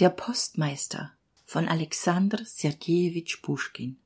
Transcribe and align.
Der 0.00 0.08
Postmeister 0.08 1.12
von 1.46 1.68
Alexander 1.68 2.40
Sergejewitsch 2.44 3.40
Puschkin. 3.42 3.96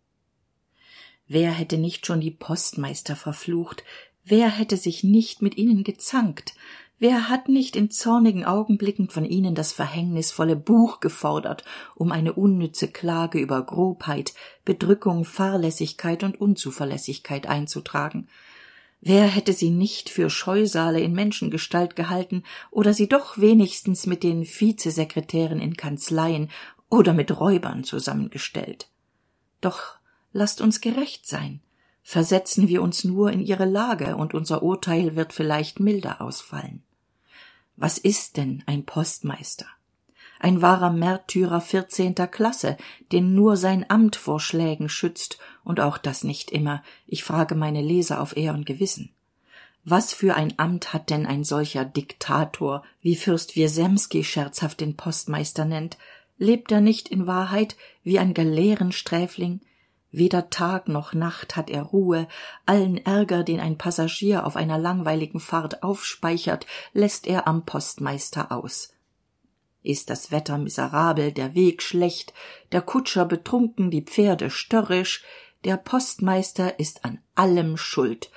Wer 1.26 1.50
hätte 1.50 1.78
nicht 1.78 2.04
schon 2.04 2.20
die 2.20 2.30
Postmeister 2.30 3.16
verflucht, 3.16 3.84
wer 4.22 4.50
hätte 4.50 4.76
sich 4.76 5.02
nicht 5.02 5.40
mit 5.40 5.56
ihnen 5.56 5.84
gezankt, 5.84 6.52
wer 6.98 7.30
hat 7.30 7.48
nicht 7.48 7.74
in 7.74 7.90
zornigen 7.90 8.44
Augenblicken 8.44 9.08
von 9.08 9.24
ihnen 9.24 9.54
das 9.54 9.72
verhängnisvolle 9.72 10.56
Buch 10.56 11.00
gefordert, 11.00 11.64
um 11.94 12.12
eine 12.12 12.34
unnütze 12.34 12.88
Klage 12.88 13.38
über 13.38 13.62
Grobheit, 13.62 14.34
Bedrückung, 14.66 15.24
Fahrlässigkeit 15.24 16.22
und 16.22 16.38
Unzuverlässigkeit 16.38 17.46
einzutragen, 17.46 18.28
Wer 19.00 19.26
hätte 19.26 19.52
sie 19.52 19.70
nicht 19.70 20.10
für 20.10 20.28
Scheusale 20.28 21.00
in 21.00 21.12
Menschengestalt 21.12 21.94
gehalten 21.94 22.42
oder 22.70 22.92
sie 22.92 23.08
doch 23.08 23.38
wenigstens 23.38 24.06
mit 24.06 24.22
den 24.22 24.44
Vizesekretären 24.44 25.60
in 25.60 25.76
Kanzleien 25.76 26.50
oder 26.90 27.14
mit 27.14 27.38
Räubern 27.38 27.84
zusammengestellt? 27.84 28.90
Doch 29.60 29.98
lasst 30.32 30.60
uns 30.60 30.80
gerecht 30.80 31.26
sein. 31.26 31.60
Versetzen 32.02 32.68
wir 32.68 32.82
uns 32.82 33.04
nur 33.04 33.30
in 33.30 33.40
ihre 33.40 33.66
Lage, 33.66 34.16
und 34.16 34.32
unser 34.32 34.62
Urteil 34.62 35.14
wird 35.14 35.32
vielleicht 35.32 35.78
milder 35.78 36.22
ausfallen. 36.22 36.82
Was 37.76 37.98
ist 37.98 38.38
denn 38.38 38.64
ein 38.66 38.84
Postmeister? 38.84 39.66
Ein 40.40 40.62
wahrer 40.62 40.90
Märtyrer 40.90 41.60
vierzehnter 41.60 42.26
Klasse, 42.26 42.76
den 43.12 43.34
nur 43.34 43.56
sein 43.56 43.84
Amt 43.88 44.16
vor 44.16 44.40
Schlägen 44.40 44.88
schützt, 44.88 45.38
und 45.64 45.80
auch 45.80 45.98
das 45.98 46.24
nicht 46.24 46.50
immer. 46.50 46.82
Ich 47.06 47.24
frage 47.24 47.54
meine 47.54 47.82
Leser 47.82 48.20
auf 48.20 48.36
Ehr 48.36 48.54
und 48.54 48.66
Gewissen. 48.66 49.10
Was 49.84 50.12
für 50.12 50.34
ein 50.34 50.54
Amt 50.58 50.92
hat 50.92 51.10
denn 51.10 51.26
ein 51.26 51.44
solcher 51.44 51.84
Diktator, 51.84 52.82
wie 53.00 53.16
Fürst 53.16 53.56
Wiesemski 53.56 54.24
scherzhaft 54.24 54.80
den 54.80 54.96
Postmeister 54.96 55.64
nennt? 55.64 55.96
Lebt 56.36 56.70
er 56.70 56.80
nicht 56.80 57.08
in 57.08 57.26
Wahrheit 57.26 57.76
wie 58.02 58.18
ein 58.18 58.34
Galeerensträfling? 58.34 59.60
Weder 60.10 60.50
Tag 60.50 60.88
noch 60.88 61.12
Nacht 61.12 61.56
hat 61.56 61.68
er 61.68 61.82
Ruhe, 61.82 62.28
allen 62.64 62.96
Ärger, 63.04 63.44
den 63.44 63.60
ein 63.60 63.76
Passagier 63.76 64.46
auf 64.46 64.56
einer 64.56 64.78
langweiligen 64.78 65.40
Fahrt 65.40 65.82
aufspeichert, 65.82 66.66
lässt 66.92 67.26
er 67.26 67.46
am 67.46 67.64
Postmeister 67.64 68.52
aus 68.52 68.94
ist 69.88 70.10
das 70.10 70.30
Wetter 70.30 70.58
miserabel, 70.58 71.32
der 71.32 71.54
Weg 71.54 71.82
schlecht, 71.82 72.34
der 72.72 72.82
Kutscher 72.82 73.24
betrunken, 73.24 73.90
die 73.90 74.02
Pferde 74.02 74.50
störrisch, 74.50 75.24
der 75.64 75.76
Postmeister 75.76 76.78
ist 76.78 77.04
an 77.04 77.18
allem 77.34 77.76
schuld. 77.76 78.30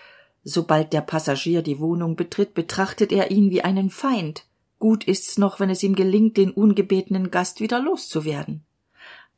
Sobald 0.44 0.94
der 0.94 1.02
Passagier 1.02 1.62
die 1.62 1.80
Wohnung 1.80 2.16
betritt, 2.16 2.54
betrachtet 2.54 3.12
er 3.12 3.30
ihn 3.30 3.52
wie 3.52 3.62
einen 3.62 3.90
Feind. 3.90 4.46
Gut 4.80 5.04
ist's 5.04 5.38
noch, 5.38 5.60
wenn 5.60 5.70
es 5.70 5.84
ihm 5.84 5.96
gelingt, 5.96 6.38
den 6.38 6.52
ungebetenen 6.52 7.30
Gast 7.30 7.60
wieder 7.60 7.80
loszuwerden. 7.80 8.66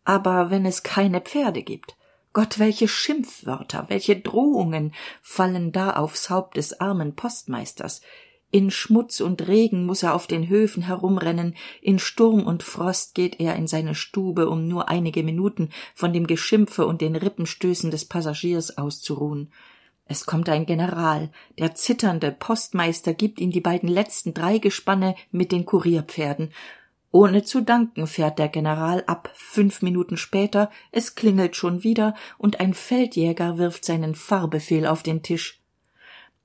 Aber 0.05 0.49
wenn 0.49 0.65
es 0.65 0.83
keine 0.83 1.19
Pferde 1.19 1.63
gibt, 1.63 1.97
Gott, 2.31 2.57
welche 2.57 2.87
Schimpfwörter, 2.87 3.85
welche 3.89 4.19
Drohungen 4.19 4.93
fallen 5.21 5.71
da 5.71 5.91
aufs 5.91 6.29
Haupt 6.29 6.57
des 6.57 6.79
armen 6.79 7.15
Postmeisters, 7.15 8.01
in 8.53 8.69
Schmutz 8.69 9.19
und 9.19 9.47
Regen 9.47 9.87
muss 9.87 10.03
er 10.03 10.13
auf 10.13 10.27
den 10.27 10.47
Höfen 10.47 10.83
herumrennen, 10.83 11.55
in 11.81 11.97
Sturm 11.97 12.45
und 12.45 12.61
Frost 12.61 13.15
geht 13.15 13.39
er 13.39 13.55
in 13.55 13.65
seine 13.65 13.95
Stube, 13.95 14.47
um 14.47 14.67
nur 14.67 14.89
einige 14.89 15.23
Minuten 15.23 15.69
von 15.95 16.13
dem 16.13 16.27
Geschimpfe 16.27 16.85
und 16.85 17.01
den 17.01 17.15
Rippenstößen 17.15 17.89
des 17.89 18.05
Passagiers 18.05 18.77
auszuruhen. 18.77 19.51
Es 20.05 20.27
kommt 20.27 20.49
ein 20.49 20.67
General, 20.67 21.31
der 21.57 21.73
zitternde 21.73 22.31
Postmeister 22.31 23.15
gibt 23.15 23.41
ihm 23.41 23.49
die 23.49 23.59
beiden 23.59 23.89
letzten 23.89 24.35
drei 24.35 24.59
Gespanne 24.59 25.15
mit 25.31 25.51
den 25.51 25.65
Kurierpferden. 25.65 26.53
Ohne 27.11 27.41
zu 27.41 27.61
danken 27.61 28.05
fährt 28.05 28.37
der 28.37 28.49
General 28.49 29.03
ab. 29.07 29.31
Fünf 29.33 29.81
Minuten 29.81 30.15
später, 30.15 30.69
es 30.91 31.15
klingelt 31.15 31.55
schon 31.55 31.83
wieder, 31.83 32.13
und 32.37 32.59
ein 32.59 32.75
Feldjäger 32.75 33.57
wirft 33.57 33.83
seinen 33.83 34.13
Fahrbefehl 34.13 34.85
auf 34.85 35.01
den 35.01 35.23
Tisch. 35.23 35.62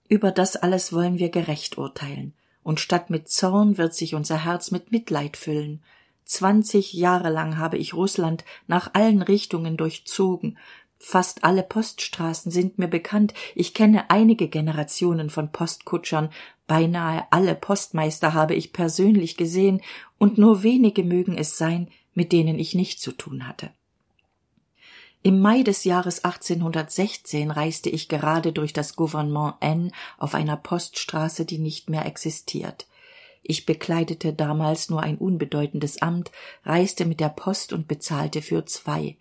Über 0.08 0.32
das 0.32 0.56
alles 0.56 0.92
wollen 0.92 1.18
wir 1.18 1.28
gerecht 1.28 1.78
urteilen, 1.78 2.34
und 2.62 2.80
statt 2.80 3.10
mit 3.10 3.28
Zorn 3.28 3.78
wird 3.78 3.94
sich 3.94 4.14
unser 4.14 4.44
Herz 4.44 4.70
mit 4.70 4.90
Mitleid 4.90 5.36
füllen. 5.36 5.82
Zwanzig 6.24 6.92
Jahre 6.92 7.30
lang 7.30 7.58
habe 7.58 7.78
ich 7.78 7.94
Russland 7.94 8.44
nach 8.66 8.94
allen 8.94 9.22
Richtungen 9.22 9.76
durchzogen, 9.76 10.58
Fast 11.00 11.44
alle 11.44 11.62
Poststraßen 11.62 12.50
sind 12.50 12.78
mir 12.78 12.88
bekannt, 12.88 13.32
ich 13.54 13.72
kenne 13.72 14.10
einige 14.10 14.48
Generationen 14.48 15.30
von 15.30 15.52
Postkutschern, 15.52 16.30
beinahe 16.66 17.26
alle 17.30 17.54
Postmeister 17.54 18.34
habe 18.34 18.54
ich 18.54 18.72
persönlich 18.72 19.36
gesehen, 19.36 19.80
und 20.18 20.38
nur 20.38 20.64
wenige 20.64 21.04
mögen 21.04 21.38
es 21.38 21.56
sein, 21.56 21.88
mit 22.14 22.32
denen 22.32 22.58
ich 22.58 22.74
nicht 22.74 23.00
zu 23.00 23.12
tun 23.12 23.46
hatte. 23.46 23.70
Im 25.22 25.40
Mai 25.40 25.62
des 25.62 25.84
Jahres 25.84 26.24
1816 26.24 27.50
reiste 27.50 27.90
ich 27.90 28.08
gerade 28.08 28.52
durch 28.52 28.72
das 28.72 28.94
Gouvernement 28.94 29.54
N 29.60 29.92
auf 30.16 30.34
einer 30.34 30.56
Poststraße, 30.56 31.44
die 31.44 31.58
nicht 31.58 31.90
mehr 31.90 32.06
existiert. 32.06 32.86
Ich 33.42 33.66
bekleidete 33.66 34.32
damals 34.32 34.90
nur 34.90 35.02
ein 35.02 35.18
unbedeutendes 35.18 36.02
Amt, 36.02 36.30
reiste 36.64 37.04
mit 37.04 37.18
der 37.18 37.30
Post 37.30 37.72
und 37.72 37.88
bezahlte 37.88 38.42
für 38.42 38.64
zwei. 38.66 39.16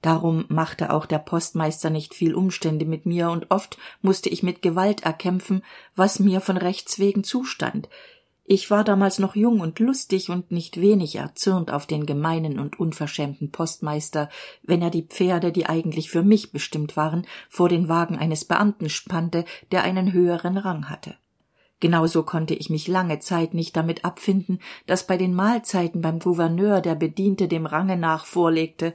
Darum 0.00 0.46
machte 0.48 0.92
auch 0.92 1.04
der 1.06 1.18
Postmeister 1.18 1.90
nicht 1.90 2.14
viel 2.14 2.34
Umstände 2.34 2.86
mit 2.86 3.06
mir, 3.06 3.30
und 3.30 3.50
oft 3.50 3.76
musste 4.00 4.30
ich 4.30 4.42
mit 4.42 4.62
Gewalt 4.62 5.02
erkämpfen, 5.02 5.62
was 5.94 6.18
mir 6.18 6.40
von 6.40 6.56
Rechts 6.56 6.98
wegen 6.98 7.24
zustand. 7.24 7.88
Ich 8.54 8.70
war 8.70 8.84
damals 8.84 9.18
noch 9.18 9.34
jung 9.34 9.60
und 9.60 9.78
lustig 9.78 10.28
und 10.28 10.52
nicht 10.52 10.78
wenig 10.78 11.16
erzürnt 11.16 11.70
auf 11.70 11.86
den 11.86 12.04
gemeinen 12.04 12.58
und 12.58 12.78
unverschämten 12.78 13.50
Postmeister, 13.50 14.28
wenn 14.62 14.82
er 14.82 14.90
die 14.90 15.06
Pferde, 15.06 15.52
die 15.52 15.64
eigentlich 15.64 16.10
für 16.10 16.22
mich 16.22 16.52
bestimmt 16.52 16.94
waren, 16.94 17.26
vor 17.48 17.70
den 17.70 17.88
Wagen 17.88 18.18
eines 18.18 18.44
Beamten 18.44 18.90
spannte, 18.90 19.46
der 19.70 19.84
einen 19.84 20.12
höheren 20.12 20.58
Rang 20.58 20.90
hatte. 20.90 21.14
Genauso 21.80 22.24
konnte 22.24 22.52
ich 22.52 22.68
mich 22.68 22.88
lange 22.88 23.20
Zeit 23.20 23.54
nicht 23.54 23.74
damit 23.74 24.04
abfinden, 24.04 24.58
dass 24.86 25.06
bei 25.06 25.16
den 25.16 25.32
Mahlzeiten 25.32 26.02
beim 26.02 26.18
Gouverneur 26.18 26.82
der 26.82 26.94
Bediente 26.94 27.48
dem 27.48 27.64
Range 27.64 27.96
nach 27.96 28.26
vorlegte. 28.26 28.92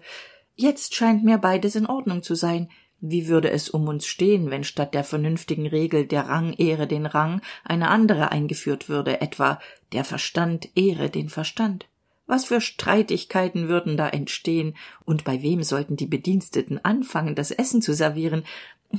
Jetzt 0.53 0.93
scheint 0.93 1.23
mir 1.23 1.39
beides 1.39 1.75
in 1.75 1.87
Ordnung 1.87 2.21
zu 2.21 2.35
sein. 2.35 2.69
Wie 2.99 3.27
würde 3.27 3.51
es 3.51 3.69
um 3.69 3.87
uns 3.87 4.07
stehen, 4.07 4.49
wenn 4.49 4.63
statt 4.63 4.93
der 4.93 5.03
vernünftigen 5.03 5.67
Regel 5.67 6.07
der 6.07 6.27
Rang 6.27 6.53
ehre 6.53 6.87
den 6.87 7.05
Rang 7.05 7.41
eine 7.63 7.89
andere 7.89 8.31
eingeführt 8.31 8.89
würde, 8.89 9.21
etwa 9.21 9.59
der 9.91 10.03
Verstand 10.03 10.69
ehre 10.75 11.09
den 11.09 11.29
Verstand? 11.29 11.85
Was 12.25 12.45
für 12.45 12.59
Streitigkeiten 12.59 13.69
würden 13.69 13.97
da 13.97 14.09
entstehen, 14.09 14.75
und 15.05 15.23
bei 15.23 15.41
wem 15.41 15.63
sollten 15.63 15.95
die 15.95 16.07
Bediensteten 16.07 16.83
anfangen, 16.83 17.35
das 17.35 17.51
Essen 17.51 17.81
zu 17.81 17.93
servieren? 17.93 18.43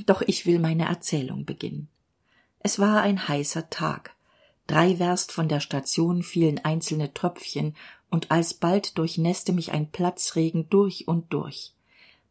Doch 0.07 0.23
ich 0.23 0.47
will 0.47 0.61
meine 0.61 0.87
Erzählung 0.87 1.45
beginnen. 1.45 1.89
Es 2.61 2.79
war 2.79 3.03
ein 3.03 3.29
heißer 3.29 3.69
Tag. 3.69 4.15
Drei 4.67 4.99
Werst 4.99 5.33
von 5.33 5.49
der 5.49 5.61
Station 5.61 6.23
fielen 6.23 6.65
einzelne 6.65 7.13
Tröpfchen, 7.13 7.75
und 8.11 8.31
alsbald 8.31 8.97
durchnäßte 8.97 9.53
mich 9.53 9.73
ein 9.73 9.91
Platzregen 9.91 10.71
durch 10.71 11.07
und 11.09 11.33
durch. 11.33 11.75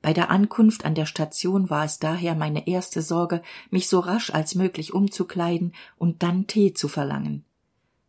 Bei 0.01 0.13
der 0.13 0.29
Ankunft 0.29 0.85
an 0.85 0.95
der 0.95 1.05
Station 1.05 1.69
war 1.69 1.83
es 1.83 1.99
daher 1.99 2.35
meine 2.35 2.67
erste 2.67 3.01
Sorge, 3.01 3.41
mich 3.69 3.87
so 3.87 3.99
rasch 3.99 4.31
als 4.31 4.55
möglich 4.55 4.93
umzukleiden 4.93 5.73
und 5.97 6.23
dann 6.23 6.47
Tee 6.47 6.73
zu 6.73 6.87
verlangen. 6.87 7.43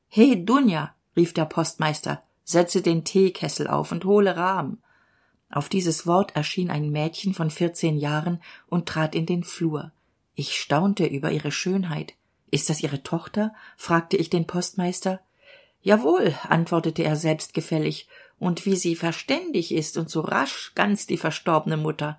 He, 0.08 0.44
Dunja, 0.44 0.94
rief 1.16 1.32
der 1.32 1.46
Postmeister, 1.46 2.22
setze 2.44 2.82
den 2.82 3.04
Teekessel 3.04 3.66
auf 3.66 3.92
und 3.92 4.04
hole 4.04 4.36
Rahm. 4.36 4.78
Auf 5.50 5.68
dieses 5.68 6.06
Wort 6.06 6.36
erschien 6.36 6.70
ein 6.70 6.90
Mädchen 6.90 7.34
von 7.34 7.50
vierzehn 7.50 7.96
Jahren 7.96 8.40
und 8.68 8.86
trat 8.86 9.14
in 9.14 9.26
den 9.26 9.44
Flur. 9.44 9.92
Ich 10.34 10.60
staunte 10.60 11.06
über 11.06 11.32
ihre 11.32 11.50
Schönheit. 11.50 12.14
Ist 12.50 12.70
das 12.70 12.82
Ihre 12.82 13.02
Tochter? 13.02 13.52
fragte 13.76 14.16
ich 14.16 14.30
den 14.30 14.46
Postmeister. 14.46 15.20
Jawohl, 15.82 16.34
antwortete 16.48 17.02
er 17.02 17.16
selbstgefällig 17.16 18.08
und 18.38 18.66
wie 18.66 18.76
sie 18.76 18.96
verständig 18.96 19.72
ist 19.72 19.96
und 19.96 20.10
so 20.10 20.20
rasch 20.20 20.72
ganz 20.74 21.06
die 21.06 21.16
verstorbene 21.16 21.76
Mutter. 21.76 22.18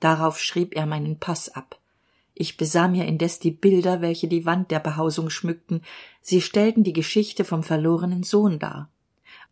Darauf 0.00 0.40
schrieb 0.40 0.76
er 0.76 0.86
meinen 0.86 1.18
Pass 1.18 1.48
ab. 1.48 1.78
Ich 2.34 2.56
besah 2.56 2.88
mir 2.88 3.06
indes 3.06 3.38
die 3.38 3.50
Bilder, 3.50 4.00
welche 4.00 4.26
die 4.26 4.46
Wand 4.46 4.70
der 4.70 4.80
Behausung 4.80 5.30
schmückten. 5.30 5.82
Sie 6.20 6.40
stellten 6.40 6.82
die 6.82 6.94
Geschichte 6.94 7.44
vom 7.44 7.62
verlorenen 7.62 8.22
Sohn 8.22 8.58
dar. 8.58 8.88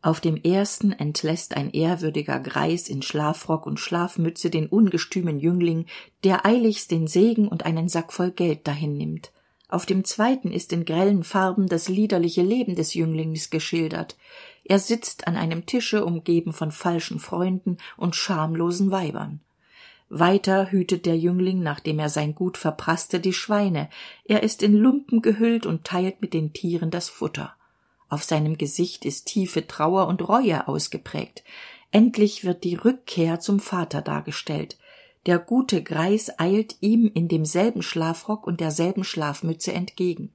Auf 0.02 0.20
dem 0.20 0.36
ersten 0.36 0.92
entlässt 0.92 1.56
ein 1.56 1.70
ehrwürdiger 1.70 2.40
Greis 2.40 2.88
in 2.88 3.02
Schlafrock 3.02 3.66
und 3.66 3.78
Schlafmütze 3.78 4.48
den 4.48 4.66
ungestümen 4.66 5.38
Jüngling, 5.38 5.84
der 6.24 6.46
eiligst 6.46 6.90
den 6.90 7.06
Segen 7.06 7.48
und 7.48 7.66
einen 7.66 7.90
Sack 7.90 8.12
voll 8.12 8.30
Geld 8.30 8.66
dahin 8.66 8.96
nimmt. 8.96 9.30
Auf 9.68 9.84
dem 9.84 10.04
zweiten 10.04 10.50
ist 10.50 10.72
in 10.72 10.86
grellen 10.86 11.22
Farben 11.22 11.68
das 11.68 11.88
liederliche 11.88 12.42
Leben 12.42 12.74
des 12.74 12.94
Jünglings 12.94 13.50
geschildert 13.50 14.16
er 14.70 14.78
sitzt 14.78 15.26
an 15.26 15.36
einem 15.36 15.66
tische 15.66 16.04
umgeben 16.04 16.52
von 16.52 16.70
falschen 16.70 17.18
freunden 17.18 17.76
und 17.96 18.16
schamlosen 18.16 18.90
weibern 18.90 19.40
weiter 20.08 20.72
hütet 20.72 21.06
der 21.06 21.18
jüngling 21.18 21.62
nachdem 21.62 21.98
er 21.98 22.08
sein 22.08 22.34
gut 22.34 22.56
verpraßte 22.56 23.20
die 23.20 23.32
schweine 23.32 23.88
er 24.24 24.42
ist 24.42 24.62
in 24.62 24.74
lumpen 24.74 25.22
gehüllt 25.22 25.66
und 25.66 25.84
teilt 25.84 26.20
mit 26.20 26.34
den 26.34 26.52
tieren 26.52 26.90
das 26.90 27.08
futter 27.08 27.54
auf 28.10 28.24
seinem 28.24 28.58
Gesicht 28.58 29.04
ist 29.04 29.26
tiefe 29.26 29.66
Trauer 29.66 30.08
und 30.08 30.28
Reue 30.28 30.66
ausgeprägt. 30.66 31.44
Endlich 31.92 32.44
wird 32.44 32.64
die 32.64 32.74
Rückkehr 32.74 33.40
zum 33.40 33.60
Vater 33.60 34.02
dargestellt. 34.02 34.76
Der 35.26 35.38
gute 35.38 35.82
Greis 35.82 36.32
eilt 36.38 36.76
ihm 36.80 37.10
in 37.14 37.28
demselben 37.28 37.82
Schlafrock 37.82 38.46
und 38.46 38.60
derselben 38.60 39.04
Schlafmütze 39.04 39.72
entgegen. 39.72 40.32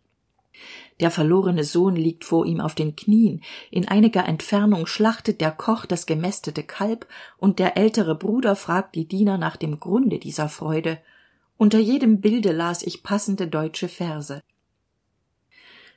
Der 1.01 1.11
verlorene 1.11 1.65
Sohn 1.65 1.95
liegt 1.95 2.23
vor 2.23 2.45
ihm 2.45 2.61
auf 2.61 2.73
den 2.73 2.95
Knien, 2.95 3.41
in 3.69 3.87
einiger 3.87 4.25
Entfernung 4.25 4.87
schlachtet 4.87 5.41
der 5.41 5.51
Koch 5.51 5.85
das 5.85 6.05
gemästete 6.05 6.63
Kalb, 6.63 7.07
und 7.37 7.59
der 7.59 7.75
ältere 7.75 8.15
Bruder 8.15 8.55
fragt 8.55 8.95
die 8.95 9.07
Diener 9.07 9.37
nach 9.37 9.57
dem 9.57 9.79
Grunde 9.79 10.19
dieser 10.19 10.47
Freude. 10.47 10.99
Unter 11.57 11.79
jedem 11.79 12.21
Bilde 12.21 12.53
las 12.53 12.81
ich 12.83 13.03
passende 13.03 13.47
deutsche 13.47 13.89
Verse. 13.89 14.41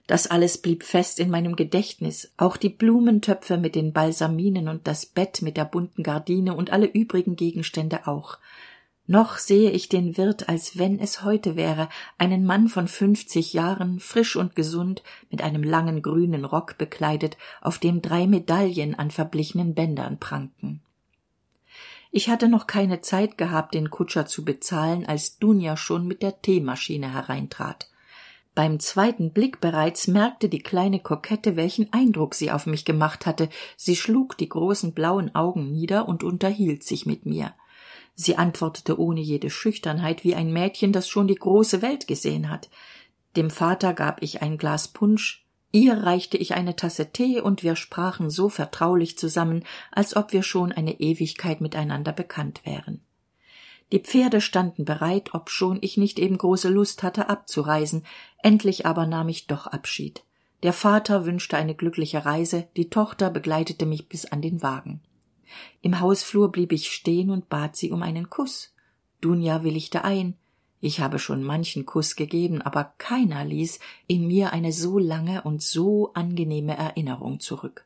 Das 0.08 0.26
alles 0.26 0.58
blieb 0.58 0.84
fest 0.84 1.20
in 1.20 1.28
meinem 1.28 1.54
Gedächtnis, 1.54 2.32
auch 2.38 2.56
die 2.56 2.70
Blumentöpfe 2.70 3.58
mit 3.58 3.74
den 3.74 3.92
Balsaminen 3.92 4.68
und 4.68 4.88
das 4.88 5.04
Bett 5.04 5.42
mit 5.42 5.56
der 5.56 5.66
bunten 5.66 6.02
Gardine 6.02 6.54
und 6.54 6.70
alle 6.70 6.86
übrigen 6.86 7.36
Gegenstände 7.36 8.06
auch. 8.06 8.38
Noch 9.10 9.38
sehe 9.38 9.70
ich 9.70 9.88
den 9.88 10.18
Wirt, 10.18 10.50
als 10.50 10.76
wenn 10.76 11.00
es 11.00 11.24
heute 11.24 11.56
wäre, 11.56 11.88
einen 12.18 12.44
Mann 12.44 12.68
von 12.68 12.88
fünfzig 12.88 13.54
Jahren, 13.54 14.00
frisch 14.00 14.36
und 14.36 14.54
gesund, 14.54 15.02
mit 15.30 15.40
einem 15.40 15.62
langen 15.62 16.02
grünen 16.02 16.44
Rock 16.44 16.76
bekleidet, 16.76 17.38
auf 17.62 17.78
dem 17.78 18.02
drei 18.02 18.26
Medaillen 18.26 18.94
an 18.94 19.10
verblichenen 19.10 19.74
Bändern 19.74 20.18
pranken. 20.18 20.82
Ich 22.10 22.28
hatte 22.28 22.48
noch 22.48 22.66
keine 22.66 23.00
Zeit 23.00 23.38
gehabt, 23.38 23.72
den 23.72 23.88
Kutscher 23.88 24.26
zu 24.26 24.44
bezahlen, 24.44 25.06
als 25.06 25.38
Dunja 25.38 25.78
schon 25.78 26.06
mit 26.06 26.22
der 26.22 26.42
Teemaschine 26.42 27.10
hereintrat. 27.10 27.88
Beim 28.54 28.78
zweiten 28.78 29.32
Blick 29.32 29.62
bereits 29.62 30.06
merkte 30.06 30.50
die 30.50 30.62
kleine 30.62 31.00
Kokette, 31.00 31.56
welchen 31.56 31.90
Eindruck 31.94 32.34
sie 32.34 32.50
auf 32.50 32.66
mich 32.66 32.84
gemacht 32.84 33.24
hatte. 33.24 33.48
Sie 33.78 33.96
schlug 33.96 34.36
die 34.36 34.50
großen 34.50 34.92
blauen 34.92 35.34
Augen 35.34 35.72
nieder 35.72 36.08
und 36.08 36.24
unterhielt 36.24 36.82
sich 36.82 37.06
mit 37.06 37.24
mir. 37.24 37.54
Sie 38.20 38.36
antwortete 38.36 38.98
ohne 38.98 39.20
jede 39.20 39.48
Schüchternheit 39.48 40.24
wie 40.24 40.34
ein 40.34 40.52
Mädchen, 40.52 40.92
das 40.92 41.08
schon 41.08 41.28
die 41.28 41.36
große 41.36 41.82
Welt 41.82 42.08
gesehen 42.08 42.50
hat. 42.50 42.68
Dem 43.36 43.48
Vater 43.48 43.94
gab 43.94 44.24
ich 44.24 44.42
ein 44.42 44.58
Glas 44.58 44.88
Punsch, 44.88 45.46
ihr 45.70 46.02
reichte 46.02 46.36
ich 46.36 46.54
eine 46.54 46.74
Tasse 46.74 47.12
Tee 47.12 47.40
und 47.40 47.62
wir 47.62 47.76
sprachen 47.76 48.28
so 48.28 48.48
vertraulich 48.48 49.16
zusammen, 49.18 49.62
als 49.92 50.16
ob 50.16 50.32
wir 50.32 50.42
schon 50.42 50.72
eine 50.72 50.98
Ewigkeit 50.98 51.60
miteinander 51.60 52.10
bekannt 52.10 52.62
wären. 52.64 53.02
Die 53.92 54.00
pferde 54.00 54.40
standen 54.40 54.84
bereit 54.84 55.32
obschon 55.32 55.78
ich 55.80 55.96
nicht 55.96 56.18
eben 56.18 56.38
große 56.38 56.70
lust 56.70 57.04
hatte 57.04 57.28
abzureisen. 57.28 58.04
Endlich 58.42 58.84
aber 58.84 59.06
nahm 59.06 59.28
ich 59.28 59.46
doch 59.46 59.68
abschied. 59.68 60.24
Der 60.64 60.72
vater 60.72 61.24
wünschte 61.24 61.56
eine 61.56 61.76
glückliche 61.76 62.24
reise 62.24 62.66
die 62.76 62.90
tochter 62.90 63.30
begleitete 63.30 63.86
mich 63.86 64.08
bis 64.08 64.26
an 64.26 64.42
den 64.42 64.60
wagen 64.60 65.02
im 65.80 66.00
hausflur 66.00 66.52
blieb 66.52 66.72
ich 66.72 66.90
stehen 66.92 67.30
und 67.30 67.48
bat 67.48 67.76
sie 67.76 67.90
um 67.90 68.02
einen 68.02 68.30
kuß 68.30 68.72
dunja 69.20 69.62
willigte 69.64 70.04
ein. 70.04 70.36
Ich 70.80 71.00
habe 71.00 71.18
schon 71.18 71.42
manchen 71.42 71.86
kuß 71.86 72.14
gegeben 72.14 72.62
aber 72.62 72.92
keiner 72.98 73.44
ließ 73.44 73.80
in 74.06 74.26
mir 74.26 74.52
eine 74.52 74.72
so 74.72 74.98
lange 74.98 75.42
und 75.42 75.62
so 75.62 76.12
angenehme 76.14 76.76
erinnerung 76.76 77.40
zurück. 77.40 77.84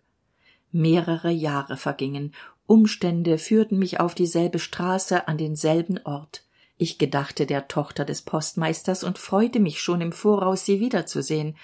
Mehrere 0.72 1.30
jahre 1.30 1.76
vergingen. 1.76 2.34
Umstände 2.66 3.38
führten 3.38 3.78
mich 3.78 4.00
auf 4.00 4.14
dieselbe 4.14 4.58
straße 4.58 5.26
an 5.26 5.38
denselben 5.38 5.98
ort. 6.04 6.44
Ich 6.76 6.98
gedachte 6.98 7.46
der 7.46 7.68
tochter 7.68 8.04
des 8.04 8.22
postmeisters 8.22 9.04
und 9.04 9.18
freute 9.18 9.60
mich 9.60 9.80
schon 9.80 10.00
im 10.00 10.12
voraus 10.12 10.64
sie 10.64 10.80
wiederzusehen. 10.80 11.56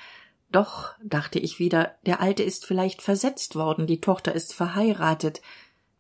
Doch 0.51 0.95
dachte 1.03 1.39
ich 1.39 1.59
wieder 1.59 1.97
der 2.07 2.21
alte 2.21 2.43
ist 2.43 2.65
vielleicht 2.65 3.03
versetzt 3.03 3.55
worden 3.55 3.87
die 3.87 4.01
tochter 4.01 4.35
ist 4.35 4.55
verheiratet 4.55 5.43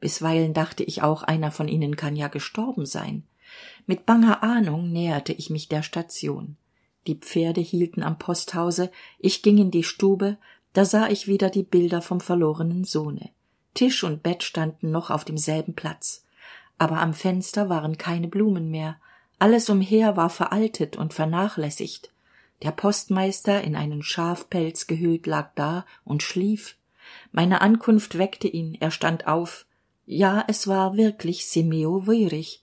bisweilen 0.00 0.54
dachte 0.54 0.84
ich 0.84 1.02
auch 1.02 1.22
einer 1.22 1.50
von 1.50 1.68
ihnen 1.68 1.96
kann 1.96 2.16
ja 2.16 2.28
gestorben 2.28 2.86
sein. 2.86 3.24
Mit 3.86 4.06
banger 4.06 4.42
ahnung 4.42 4.92
näherte 4.92 5.32
ich 5.32 5.50
mich 5.50 5.68
der 5.68 5.82
station. 5.82 6.56
Die 7.06 7.14
pferde 7.14 7.60
hielten 7.60 8.02
am 8.02 8.18
posthause 8.18 8.90
ich 9.18 9.42
ging 9.42 9.58
in 9.58 9.70
die 9.70 9.84
stube 9.84 10.36
da 10.72 10.84
sah 10.84 11.08
ich 11.08 11.26
wieder 11.26 11.50
die 11.50 11.62
bilder 11.62 12.02
vom 12.02 12.20
verlorenen 12.20 12.84
sohne. 12.84 13.30
Tisch 13.74 14.04
und 14.04 14.22
bett 14.22 14.42
standen 14.42 14.90
noch 14.90 15.10
auf 15.10 15.24
demselben 15.24 15.74
platz. 15.74 16.24
Aber 16.78 17.00
am 17.00 17.14
fenster 17.14 17.68
waren 17.68 17.98
keine 17.98 18.28
blumen 18.28 18.70
mehr. 18.70 19.00
Alles 19.38 19.70
umher 19.70 20.16
war 20.16 20.30
veraltet 20.30 20.96
und 20.96 21.14
vernachlässigt. 21.14 22.12
Der 22.62 22.72
postmeister 22.72 23.62
in 23.62 23.76
einen 23.76 24.02
schafpelz 24.02 24.86
gehüllt 24.86 25.26
lag 25.26 25.50
da 25.54 25.84
und 26.04 26.22
schlief. 26.22 26.76
Meine 27.32 27.60
ankunft 27.60 28.18
weckte 28.18 28.48
ihn 28.48 28.76
er 28.78 28.90
stand 28.90 29.26
auf 29.26 29.66
ja 30.10 30.42
es 30.48 30.66
war 30.66 30.96
wirklich 30.96 31.46
simeo 31.46 32.06
wöhrig 32.06 32.62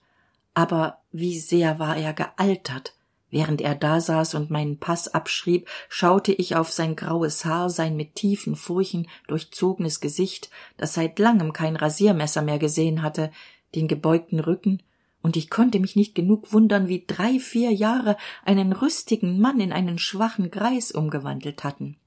aber 0.56 1.02
wie 1.12 1.38
sehr 1.38 1.78
war 1.78 1.98
er 1.98 2.14
gealtert. 2.14 2.94
Während 3.28 3.60
er 3.60 3.74
dasaß 3.74 4.34
und 4.36 4.50
meinen 4.50 4.78
paß 4.78 5.08
abschrieb 5.08 5.68
schaute 5.90 6.32
ich 6.32 6.56
auf 6.56 6.72
sein 6.72 6.96
graues 6.96 7.44
haar 7.44 7.68
sein 7.68 7.94
mit 7.94 8.14
tiefen 8.14 8.56
furchen 8.56 9.06
durchzogenes 9.28 10.00
gesicht 10.00 10.48
das 10.78 10.94
seit 10.94 11.18
langem 11.18 11.52
kein 11.52 11.76
rasiermesser 11.76 12.40
mehr 12.40 12.58
gesehen 12.58 13.02
hatte 13.02 13.30
den 13.74 13.86
gebeugten 13.86 14.40
rücken. 14.40 14.82
Und 15.22 15.36
ich 15.36 15.50
konnte 15.50 15.78
mich 15.78 15.94
nicht 15.94 16.14
genug 16.14 16.52
wundern 16.54 16.88
wie 16.88 17.04
drei 17.06 17.38
vier 17.38 17.70
jahre 17.70 18.16
einen 18.42 18.72
rüstigen 18.72 19.38
mann 19.38 19.60
in 19.60 19.72
einen 19.72 19.98
schwachen 19.98 20.50
greis 20.50 20.90
umgewandelt 20.90 21.64
hatten. 21.64 21.98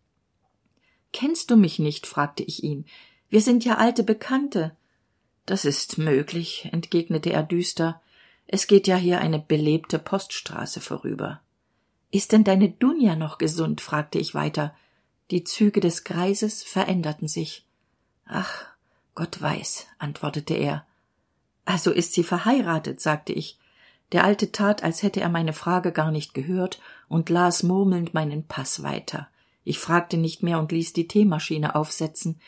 Kennst 1.13 1.51
du 1.51 1.55
mich 1.55 1.77
nicht? 1.77 2.07
fragte 2.07 2.41
ich 2.43 2.63
ihn. 2.63 2.85
Wir 3.29 3.41
sind 3.41 3.63
ja 3.63 3.77
alte 3.77 4.03
bekannte 4.03 4.75
das 5.45 5.65
ist 5.65 5.97
möglich 5.97 6.69
entgegnete 6.71 7.31
er 7.31 7.43
düster. 7.43 8.01
Es 8.47 8.67
geht 8.67 8.87
ja 8.87 8.95
hier 8.95 9.19
eine 9.19 9.39
belebte 9.39 9.99
poststraße 9.99 10.81
vorüber. 10.81 11.41
Ist 12.11 12.31
denn 12.31 12.43
deine 12.43 12.69
dunja 12.69 13.15
noch 13.15 13.37
gesund? 13.37 13.81
fragte 13.81 14.19
ich 14.19 14.33
weiter. 14.33 14.75
Die 15.31 15.43
züge 15.43 15.79
des 15.79 16.03
greises 16.03 16.63
veränderten 16.63 17.27
sich. 17.27 17.65
Ach 18.25 18.65
gott 19.15 19.41
weiß 19.41 19.87
antwortete 19.99 20.55
er. 20.55 20.85
Also 21.65 21.91
ist 21.91 22.13
sie 22.13 22.23
verheiratet 22.23 23.01
sagte 23.01 23.33
ich. 23.33 23.59
Der 24.11 24.23
alte 24.23 24.51
tat 24.51 24.83
als 24.83 25.03
hätte 25.03 25.21
er 25.21 25.29
meine 25.29 25.53
frage 25.53 25.91
gar 25.91 26.11
nicht 26.11 26.33
gehört 26.33 26.79
und 27.07 27.29
las 27.29 27.61
murmelnd 27.61 28.13
meinen 28.15 28.43
paß 28.43 28.81
weiter. 28.81 29.27
Ich 29.63 29.77
fragte 29.77 30.17
nicht 30.17 30.41
mehr 30.41 30.57
und 30.57 30.71
ließ 30.71 30.93
die 30.93 31.07
teemaschine 31.07 31.75
aufsetzen 31.75 32.39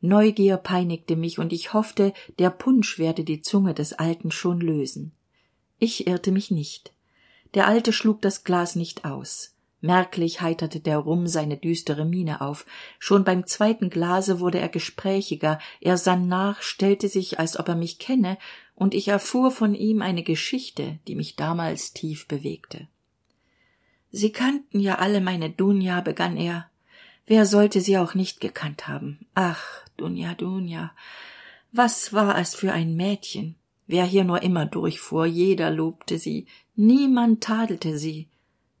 neugier 0.00 0.56
peinigte 0.56 1.16
mich 1.16 1.38
und 1.38 1.52
ich 1.52 1.72
hoffte 1.72 2.12
der 2.38 2.50
punsch 2.50 2.98
werde 2.98 3.24
die 3.24 3.40
zunge 3.40 3.74
des 3.74 3.92
alten 3.92 4.30
schon 4.30 4.60
lösen. 4.60 5.12
Ich 5.78 6.06
irrte 6.06 6.32
mich 6.32 6.50
nicht. 6.50 6.92
Der 7.54 7.66
alte 7.66 7.92
schlug 7.92 8.20
das 8.22 8.44
glas 8.44 8.76
nicht 8.76 9.04
aus. 9.04 9.54
Merklich 9.80 10.40
heiterte 10.40 10.80
der 10.80 10.98
rum 10.98 11.28
seine 11.28 11.56
düstere 11.56 12.04
miene 12.04 12.40
auf. 12.40 12.66
Schon 12.98 13.22
beim 13.22 13.46
zweiten 13.46 13.90
glase 13.90 14.40
wurde 14.40 14.58
er 14.58 14.68
gesprächiger. 14.68 15.60
Er 15.80 15.96
sann 15.96 16.26
nach 16.26 16.62
stellte 16.62 17.08
sich 17.08 17.38
als 17.38 17.58
ob 17.58 17.68
er 17.68 17.76
mich 17.76 17.98
kenne 17.98 18.38
und 18.74 18.92
ich 18.92 19.08
erfuhr 19.08 19.50
von 19.50 19.74
ihm 19.74 20.02
eine 20.02 20.24
geschichte 20.24 20.98
die 21.06 21.14
mich 21.14 21.36
damals 21.36 21.92
tief 21.92 22.26
bewegte. 22.26 22.88
Sie 24.10 24.32
kannten 24.32 24.80
ja 24.80 24.96
alle 24.96 25.20
meine 25.20 25.50
dunja 25.50 26.00
begann 26.00 26.36
er. 26.36 26.68
Wer 27.26 27.46
sollte 27.46 27.80
sie 27.80 27.98
auch 27.98 28.14
nicht 28.14 28.40
gekannt 28.40 28.88
haben? 28.88 29.26
Ach 29.34 29.84
dunja 29.98 30.34
dunja. 30.34 30.92
Was 31.72 32.12
war 32.14 32.38
es 32.38 32.54
für 32.54 32.72
ein 32.72 32.96
mädchen? 32.96 33.56
Wer 33.86 34.04
hier 34.04 34.24
nur 34.24 34.42
immer 34.42 34.66
durchfuhr 34.66 35.26
jeder 35.26 35.70
lobte 35.70 36.18
sie 36.18 36.46
niemand 36.76 37.42
tadelte 37.42 37.98
sie. 37.98 38.28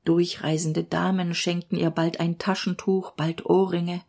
Durchreisende 0.04 0.84
damen 0.84 1.34
schenkten 1.34 1.76
ihr 1.78 1.90
bald 1.90 2.20
ein 2.20 2.38
taschentuch 2.38 3.12
bald 3.12 3.44
ohrringe. 3.44 4.00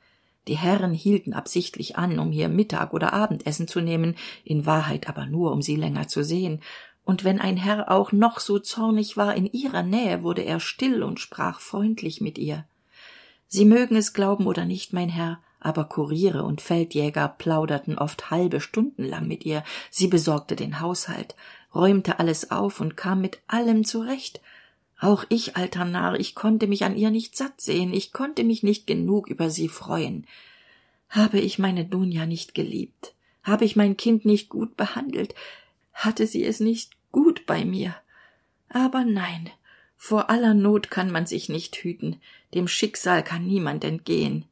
Die 0.48 0.58
herren 0.58 0.94
hielten 0.94 1.34
absichtlich 1.34 1.98
an 1.98 2.20
um 2.20 2.32
hier 2.32 2.50
mittag 2.50 2.94
oder 2.94 3.14
abendessen 3.14 3.68
zu 3.68 3.82
nehmen 3.82 4.16
in 4.44 4.66
wahrheit 4.66 5.10
aber 5.10 5.26
nur 5.26 5.52
um 5.52 5.62
sie 5.62 5.76
länger 5.76 6.08
zu 6.08 6.24
sehen. 6.24 6.62
Und 7.04 7.24
wenn 7.24 7.40
ein 7.40 7.58
herr 7.58 7.92
auch 7.92 8.12
noch 8.12 8.40
so 8.40 8.60
zornig 8.60 9.18
war 9.18 9.36
in 9.36 9.46
ihrer 9.46 9.84
nähe 9.84 10.24
wurde 10.24 10.44
er 10.44 10.60
still 10.60 11.04
und 11.04 11.20
sprach 11.20 11.60
freundlich 11.60 12.22
mit 12.22 12.38
ihr. 12.38 12.66
Sie 13.48 13.66
mögen 13.66 13.96
es 13.96 14.14
glauben 14.14 14.46
oder 14.48 14.66
nicht 14.66 14.94
mein 14.94 15.10
herr 15.10 15.40
aber 15.60 15.86
kuriere 15.86 16.44
und 16.44 16.62
feldjäger 16.62 17.28
plauderten 17.28 17.98
oft 17.98 18.32
halbe 18.32 18.62
stunden 18.62 19.04
lang 19.04 19.28
mit 19.28 19.46
ihr. 19.46 19.64
Sie 19.90 20.08
besorgte 20.08 20.56
den 20.56 20.80
haushalt 20.80 21.36
räumte 21.74 22.20
alles 22.20 22.52
auf 22.52 22.80
und 22.82 22.98
kam 22.98 23.22
mit 23.22 23.40
allem 23.48 23.86
zurecht. 23.86 24.42
Auch 25.00 25.26
ich 25.30 25.56
alter 25.56 25.86
narr 25.86 26.20
ich 26.20 26.36
konnte 26.36 26.68
mich 26.68 26.84
an 26.84 26.96
ihr 26.96 27.10
nicht 27.12 27.38
satt 27.38 27.62
sehen. 27.62 27.94
Ich 27.94 28.12
konnte 28.12 28.44
mich 28.44 28.64
nicht 28.64 28.88
genug 28.88 29.28
über 29.30 29.50
sie 29.50 29.70
freuen. 29.70 30.28
Habe 31.10 31.40
ich 31.40 31.60
meine 31.60 31.86
dunja 31.86 32.26
nicht 32.26 32.54
geliebt? 32.54 33.14
Habe 33.44 33.66
ich 33.66 33.76
mein 33.76 33.98
kind 33.98 34.26
nicht 34.26 34.50
gut 34.50 34.76
behandelt? 34.78 35.36
Hatte 35.94 36.28
sie 36.28 36.44
es 36.44 36.60
nicht 36.60 36.94
gut 37.12 37.46
bei 37.46 37.66
mir? 37.66 37.96
Aber 38.70 39.04
nein 39.04 39.50
vor 40.02 40.30
aller 40.30 40.54
not 40.54 40.90
kann 40.90 41.12
man 41.12 41.26
sich 41.26 41.50
nicht 41.50 41.76
hüten. 41.76 42.22
Dem 42.54 42.70
schicksal 42.70 43.22
kann 43.22 43.46
niemand 43.46 43.84
entgehen 43.84 44.46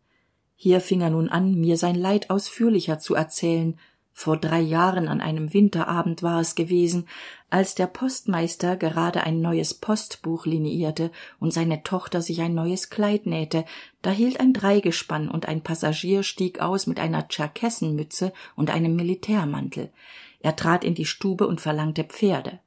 hier 0.59 0.81
fing 0.81 1.01
er 1.01 1.11
nun 1.11 1.29
an 1.29 1.53
mir 1.53 1.77
sein 1.77 1.95
leid 1.95 2.31
ausführlicher 2.31 2.97
zu 2.97 3.13
erzählen. 3.13 3.79
Vor 4.11 4.37
drei 4.37 4.59
jahren 4.59 5.07
an 5.07 5.21
einem 5.21 5.53
winterabend 5.53 6.23
war 6.23 6.41
es 6.41 6.55
gewesen 6.55 7.07
als 7.51 7.75
der 7.75 7.85
postmeister 7.85 8.75
gerade 8.75 9.23
ein 9.23 9.39
neues 9.39 9.75
postbuch 9.75 10.47
liniierte 10.47 11.11
und 11.39 11.53
seine 11.53 11.83
tochter 11.83 12.21
sich 12.21 12.41
ein 12.41 12.55
neues 12.55 12.89
kleid 12.89 13.27
nähte. 13.27 13.63
Da 14.01 14.09
hielt 14.09 14.39
ein 14.39 14.51
dreigespann 14.51 15.29
und 15.29 15.47
ein 15.47 15.61
passagier 15.61 16.23
stieg 16.23 16.59
aus 16.59 16.87
mit 16.87 16.99
einer 16.99 17.27
tscherkessenmütze 17.27 18.33
und 18.55 18.71
einem 18.71 18.95
militärmantel. 18.95 19.91
Er 20.39 20.55
trat 20.55 20.83
in 20.83 20.95
die 20.95 21.05
stube 21.05 21.47
und 21.47 21.61
verlangte 21.61 22.03
pferde. 22.03 22.59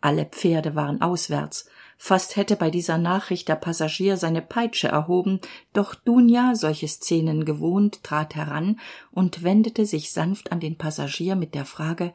Alle 0.00 0.24
pferde 0.24 0.76
waren 0.76 1.02
auswärts 1.02 1.68
fast 2.04 2.34
hätte 2.34 2.56
bei 2.56 2.68
dieser 2.68 2.98
nachricht 2.98 3.46
der 3.46 3.54
passagier 3.54 4.16
seine 4.16 4.42
peitsche 4.42 4.88
erhoben 4.88 5.38
doch 5.72 5.94
dunja 5.94 6.56
solche 6.56 6.88
szenen 6.88 7.44
gewohnt 7.44 8.02
trat 8.02 8.34
heran 8.34 8.80
und 9.12 9.44
wendete 9.44 9.86
sich 9.86 10.10
sanft 10.10 10.50
an 10.50 10.58
den 10.58 10.76
passagier 10.76 11.36
mit 11.36 11.54
der 11.54 11.64
frage 11.64 12.12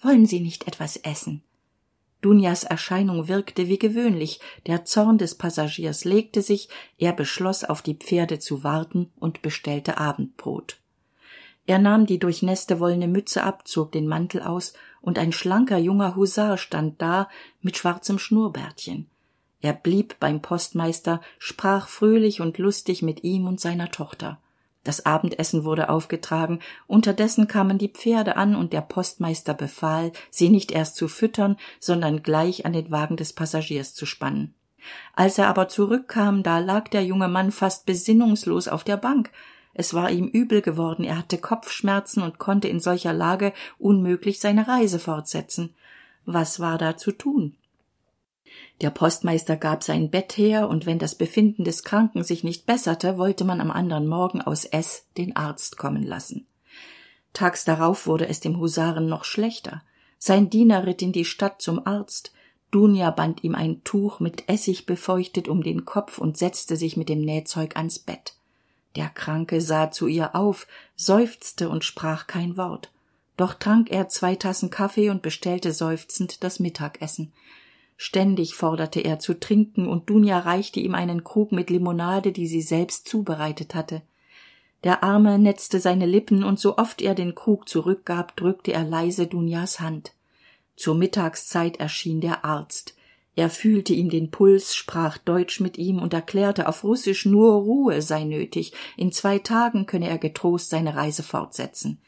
wollen 0.00 0.24
sie 0.24 0.38
nicht 0.38 0.68
etwas 0.68 0.96
essen? 0.96 1.42
Dunjas 2.20 2.62
erscheinung 2.62 3.26
wirkte 3.26 3.66
wie 3.66 3.78
gewöhnlich. 3.80 4.38
Der 4.66 4.84
zorn 4.84 5.18
des 5.18 5.34
passagiers 5.34 6.04
legte 6.04 6.40
sich 6.40 6.68
er 6.96 7.12
beschloss 7.12 7.64
auf 7.64 7.82
die 7.82 7.94
pferde 7.94 8.38
zu 8.38 8.62
warten 8.62 9.10
und 9.18 9.42
bestellte 9.42 9.98
abendbrot. 9.98 10.78
Er 11.66 11.80
nahm 11.80 12.06
die 12.06 12.20
durchnäßte 12.20 12.78
wollene 12.78 13.08
mütze 13.08 13.42
ab 13.42 13.66
zog 13.66 13.90
den 13.90 14.06
mantel 14.06 14.42
aus 14.42 14.74
und 15.00 15.18
ein 15.18 15.32
schlanker 15.32 15.78
junger 15.78 16.16
husar 16.16 16.58
stand 16.58 17.00
da 17.00 17.28
mit 17.60 17.76
schwarzem 17.76 18.18
schnurrbärtchen. 18.18 19.08
Er 19.60 19.72
blieb 19.72 20.16
beim 20.20 20.40
postmeister 20.40 21.20
sprach 21.38 21.88
fröhlich 21.88 22.40
und 22.40 22.58
lustig 22.58 23.02
mit 23.02 23.24
ihm 23.24 23.46
und 23.46 23.60
seiner 23.60 23.90
tochter. 23.90 24.38
Das 24.84 25.04
abendessen 25.04 25.64
wurde 25.64 25.88
aufgetragen 25.88 26.60
unterdessen 26.86 27.48
kamen 27.48 27.78
die 27.78 27.88
pferde 27.88 28.36
an 28.36 28.54
und 28.54 28.72
der 28.72 28.80
postmeister 28.80 29.54
befahl 29.54 30.12
sie 30.30 30.48
nicht 30.48 30.70
erst 30.70 30.96
zu 30.96 31.08
füttern 31.08 31.56
sondern 31.80 32.22
gleich 32.22 32.64
an 32.64 32.72
den 32.72 32.90
wagen 32.90 33.16
des 33.16 33.32
passagiers 33.32 33.94
zu 33.94 34.06
spannen. 34.06 34.54
Als 35.14 35.36
er 35.38 35.48
aber 35.48 35.68
zurückkam 35.68 36.42
da 36.42 36.60
lag 36.60 36.88
der 36.88 37.04
junge 37.04 37.28
mann 37.28 37.50
fast 37.50 37.84
besinnungslos 37.84 38.68
auf 38.68 38.84
der 38.84 38.96
bank 38.96 39.30
es 39.74 39.94
war 39.94 40.10
ihm 40.10 40.26
übel 40.26 40.62
geworden. 40.62 41.04
Er 41.04 41.18
hatte 41.18 41.38
kopfschmerzen 41.38 42.22
und 42.22 42.38
konnte 42.38 42.68
in 42.68 42.80
solcher 42.80 43.12
lage 43.12 43.52
unmöglich 43.78 44.40
seine 44.40 44.66
reise 44.66 44.98
fortsetzen. 44.98 45.74
Was 46.24 46.60
war 46.60 46.78
da 46.78 46.96
zu 46.96 47.12
tun? 47.12 47.54
Der 48.80 48.90
postmeister 48.90 49.56
gab 49.56 49.82
sein 49.82 50.10
bett 50.10 50.36
her 50.36 50.68
und 50.68 50.86
wenn 50.86 50.98
das 50.98 51.14
befinden 51.14 51.64
des 51.64 51.82
kranken 51.82 52.24
sich 52.24 52.44
nicht 52.44 52.66
besserte 52.66 53.18
wollte 53.18 53.44
man 53.44 53.60
am 53.60 53.70
andern 53.70 54.06
morgen 54.06 54.40
aus 54.40 54.64
s 54.64 55.06
den 55.16 55.36
arzt 55.36 55.76
kommen 55.76 56.02
lassen. 56.02 56.46
Tags 57.32 57.64
darauf 57.64 58.06
wurde 58.06 58.28
es 58.28 58.40
dem 58.40 58.58
husaren 58.58 59.08
noch 59.08 59.24
schlechter. 59.24 59.82
Sein 60.18 60.50
diener 60.50 60.86
ritt 60.86 61.02
in 61.02 61.12
die 61.12 61.24
stadt 61.24 61.60
zum 61.60 61.86
arzt. 61.86 62.32
Dunja 62.70 63.10
band 63.10 63.44
ihm 63.44 63.54
ein 63.54 63.82
tuch 63.84 64.20
mit 64.20 64.48
essig 64.48 64.86
befeuchtet 64.86 65.48
um 65.48 65.62
den 65.62 65.84
kopf 65.84 66.18
und 66.18 66.36
setzte 66.36 66.76
sich 66.76 66.96
mit 66.96 67.08
dem 67.08 67.20
nähzeug 67.20 67.76
ans 67.76 67.98
bett 67.98 68.37
der 68.98 69.08
kranke 69.08 69.60
sah 69.60 69.90
zu 69.90 70.08
ihr 70.08 70.34
auf 70.34 70.66
seufzte 70.96 71.68
und 71.68 71.84
sprach 71.84 72.26
kein 72.26 72.56
wort. 72.56 72.90
Doch 73.36 73.54
trank 73.54 73.90
er 73.90 74.08
zwei 74.08 74.34
tassen 74.34 74.70
kaffee 74.70 75.10
und 75.10 75.22
bestellte 75.22 75.72
seufzend 75.72 76.42
das 76.42 76.58
mittagessen. 76.58 77.32
Ständig 77.96 78.54
forderte 78.54 79.00
er 79.00 79.20
zu 79.20 79.34
trinken 79.34 79.86
und 79.86 80.10
dunja 80.10 80.40
reichte 80.40 80.80
ihm 80.80 80.94
einen 80.94 81.22
krug 81.22 81.52
mit 81.52 81.70
limonade 81.70 82.32
die 82.32 82.48
sie 82.48 82.60
selbst 82.60 83.08
zubereitet 83.08 83.74
hatte. 83.74 84.02
Der 84.84 85.02
arme 85.02 85.38
netzte 85.38 85.80
seine 85.80 86.06
lippen 86.06 86.42
und 86.42 86.58
so 86.58 86.76
oft 86.76 87.00
er 87.00 87.14
den 87.14 87.34
krug 87.36 87.68
zurückgab 87.68 88.36
drückte 88.36 88.72
er 88.72 88.84
leise 88.84 89.28
dunjas 89.28 89.80
hand. 89.80 90.12
Zur 90.76 90.96
mittagszeit 90.96 91.78
erschien 91.78 92.20
der 92.20 92.44
arzt 92.44 92.97
er 93.38 93.50
fühlte 93.50 93.92
ihm 93.92 94.10
den 94.10 94.32
puls 94.32 94.74
sprach 94.74 95.16
deutsch 95.16 95.60
mit 95.60 95.78
ihm 95.78 96.00
und 96.00 96.12
erklärte 96.12 96.66
auf 96.66 96.82
russisch 96.82 97.24
nur 97.24 97.52
ruhe 97.52 98.02
sei 98.02 98.24
nötig. 98.24 98.72
In 98.96 99.12
zwei 99.12 99.38
tagen 99.38 99.86
könne 99.86 100.08
er 100.08 100.18
getrost 100.18 100.70
seine 100.70 100.96
reise 100.96 101.22
fortsetzen. 101.22 102.00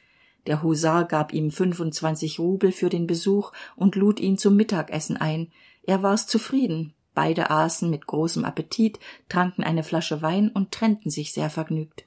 Der 0.49 0.65
husar 0.65 1.05
gab 1.05 1.33
ihm 1.33 1.53
fünfundzwanzig 1.53 2.41
rubel 2.41 2.73
für 2.73 2.89
den 2.89 3.07
besuch 3.07 3.53
und 3.77 3.95
lud 3.95 4.19
ihn 4.19 4.39
zum 4.39 4.57
mittagessen 4.57 5.19
ein. 5.19 5.53
Er 5.85 6.03
war's 6.03 6.27
zufrieden. 6.27 6.95
Beide 7.15 7.49
aßen 7.49 7.89
mit 7.89 8.09
großem 8.09 8.45
appetit 8.45 8.99
tranken 9.29 9.63
eine 9.63 9.85
flasche 9.85 10.23
wein 10.23 10.49
und 10.49 10.73
trennten 10.73 11.13
sich 11.13 11.33
sehr 11.33 11.49
vergnügt. 11.49 12.07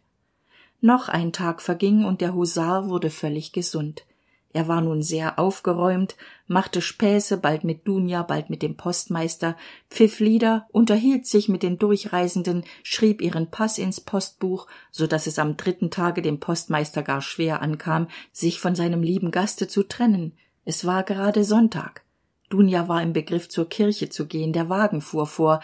Noch 0.82 1.08
ein 1.08 1.32
tag 1.32 1.62
verging 1.62 2.04
und 2.04 2.20
der 2.20 2.34
husar 2.34 2.90
wurde 2.90 3.10
völlig 3.10 3.54
gesund 3.54 4.04
er 4.54 4.68
war 4.68 4.82
nun 4.82 5.02
sehr 5.02 5.40
aufgeräumt 5.40 6.16
machte 6.48 6.82
späße 6.82 7.38
bald 7.38 7.64
mit 7.64 7.88
dunja 7.88 8.24
bald 8.24 8.50
mit 8.50 8.62
dem 8.62 8.78
postmeister 8.78 9.58
pfiff 9.90 10.20
lieder 10.20 10.68
unterhielt 10.72 11.26
sich 11.26 11.50
mit 11.50 11.64
den 11.64 11.80
durchreisenden 11.80 12.64
schrieb 12.84 13.22
ihren 13.22 13.50
paß 13.50 13.80
ins 13.80 14.00
postbuch 14.00 14.68
so 14.92 15.08
dass 15.08 15.28
es 15.28 15.40
am 15.40 15.58
dritten 15.58 15.90
tage 15.90 16.22
dem 16.22 16.40
postmeister 16.40 17.04
gar 17.04 17.22
schwer 17.22 17.62
ankam 17.62 18.08
sich 18.32 18.60
von 18.60 18.76
seinem 18.76 19.04
lieben 19.04 19.32
gaste 19.32 19.68
zu 19.68 19.84
trennen. 19.84 20.34
Es 20.66 20.86
war 20.86 21.04
gerade 21.04 21.44
sonntag. 21.44 22.04
Dunja 22.50 22.88
war 22.88 23.02
im 23.02 23.14
begriff 23.14 23.50
zur 23.50 23.68
kirche 23.68 24.10
zu 24.10 24.28
gehen 24.28 24.54
der 24.54 24.70
wagen 24.70 25.02
fuhr 25.02 25.26
vor 25.26 25.60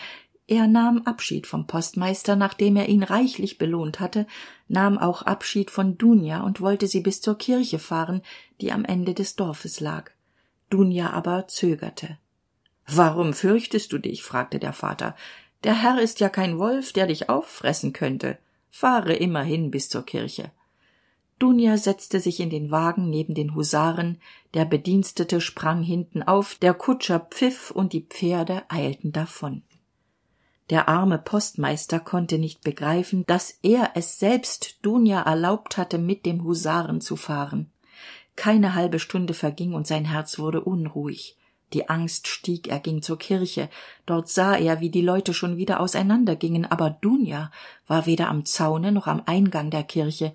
er 0.50 0.68
nahm 0.68 1.03
abschied 1.03 1.46
vom 1.46 1.68
postmeister 1.68 2.36
nachdem 2.36 2.75
er 2.75 2.89
ihn 2.89 3.03
reichlich 3.03 3.60
belohnt 3.60 4.00
hatte 4.00 4.25
nahm 4.68 4.98
auch 4.98 5.22
abschied 5.22 5.70
von 5.70 5.98
dunja 5.98 6.41
und 6.41 6.60
wollte 6.60 6.88
sie 6.88 7.01
bis 7.01 7.22
zur 7.22 7.38
kirche 7.38 7.77
fahren 7.77 8.22
die 8.60 8.72
am 8.72 8.84
ende 8.84 9.13
des 9.13 9.36
dorfes 9.36 9.79
lag. 9.79 10.12
Dunja 10.70 11.12
aber 11.12 11.48
zögerte. 11.48 12.18
Warum 12.88 13.34
fürchtest 13.34 13.91
du 13.94 14.00
dich? 14.00 14.24
fragte 14.24 14.60
der 14.60 14.74
vater. 14.74 15.15
Der 15.63 15.82
herr 15.82 16.01
ist 16.01 16.20
ja 16.20 16.29
kein 16.29 16.58
wolf 16.58 16.94
der 16.94 17.08
dich 17.08 17.29
auffressen 17.29 17.94
könnte. 17.94 18.38
Fahre 18.72 19.13
immerhin 19.13 19.72
bis 19.72 19.89
zur 19.89 20.03
kirche. 20.03 20.51
Dunja 21.38 21.77
setzte 21.77 22.20
sich 22.20 22.39
in 22.39 22.50
den 22.50 22.72
wagen 22.72 23.10
neben 23.10 23.34
den 23.34 23.56
husaren 23.56 24.20
der 24.56 24.65
bedienstete 24.65 25.41
sprang 25.41 25.84
hinten 25.84 26.24
auf 26.24 26.56
der 26.56 26.74
kutscher 26.74 27.20
pfiff 27.20 27.72
und 27.72 27.94
die 27.94 28.01
pferde 28.01 28.63
eilten 28.70 29.12
davon 29.12 29.63
der 30.69 30.88
arme 30.88 31.17
postmeister 31.17 31.99
konnte 31.99 32.38
nicht 32.38 32.61
begreifen 32.63 33.25
dass 33.25 33.57
er 33.63 33.91
es 33.95 34.19
selbst 34.19 34.77
dunja 34.81 35.21
erlaubt 35.21 35.77
hatte 35.77 35.97
mit 35.97 36.25
dem 36.25 36.43
husaren 36.43 37.01
zu 37.01 37.15
fahren. 37.15 37.71
Keine 38.35 38.75
halbe 38.75 38.99
stunde 38.99 39.33
verging 39.33 39.73
und 39.73 39.88
sein 39.88 40.05
herz 40.05 40.39
wurde 40.39 40.61
unruhig. 40.61 41.35
Die 41.73 41.89
angst 41.89 42.27
stieg 42.27 42.67
er 42.67 42.79
ging 42.79 43.01
zur 43.01 43.19
kirche. 43.19 43.69
Dort 44.05 44.29
sah 44.29 44.55
er 44.55 44.79
wie 44.79 44.89
die 44.89 45.01
leute 45.01 45.33
schon 45.33 45.57
wieder 45.57 45.79
auseinandergingen 45.79 46.65
aber 46.65 46.89
dunja 46.89 47.51
war 47.88 48.05
weder 48.05 48.29
am 48.29 48.45
zaune 48.45 48.91
noch 48.91 49.07
am 49.07 49.21
eingang 49.25 49.69
der 49.69 49.83
kirche. 49.83 50.33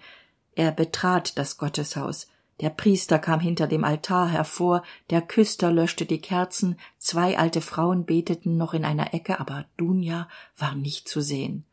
Er 0.55 0.71
betrat 0.71 1.39
das 1.39 1.59
gotteshaus 1.59 2.29
der 2.61 2.71
priester 2.71 3.19
kam 3.19 3.41
hinter 3.41 3.67
dem 3.67 3.85
altar 3.85 4.29
hervor 4.29 4.83
der 5.11 5.23
küster 5.23 5.73
löschte 5.73 6.07
die 6.07 6.21
kerzen 6.21 6.79
zwei 6.99 7.37
alte 7.37 7.61
frauen 7.61 8.05
beteten 8.05 8.57
noch 8.57 8.75
in 8.75 8.85
einer 8.85 9.13
ecke 9.13 9.41
aber 9.41 9.65
dunja 9.77 10.29
war 10.57 10.75
nicht 10.75 11.09
zu 11.09 11.21
sehen. 11.21 11.65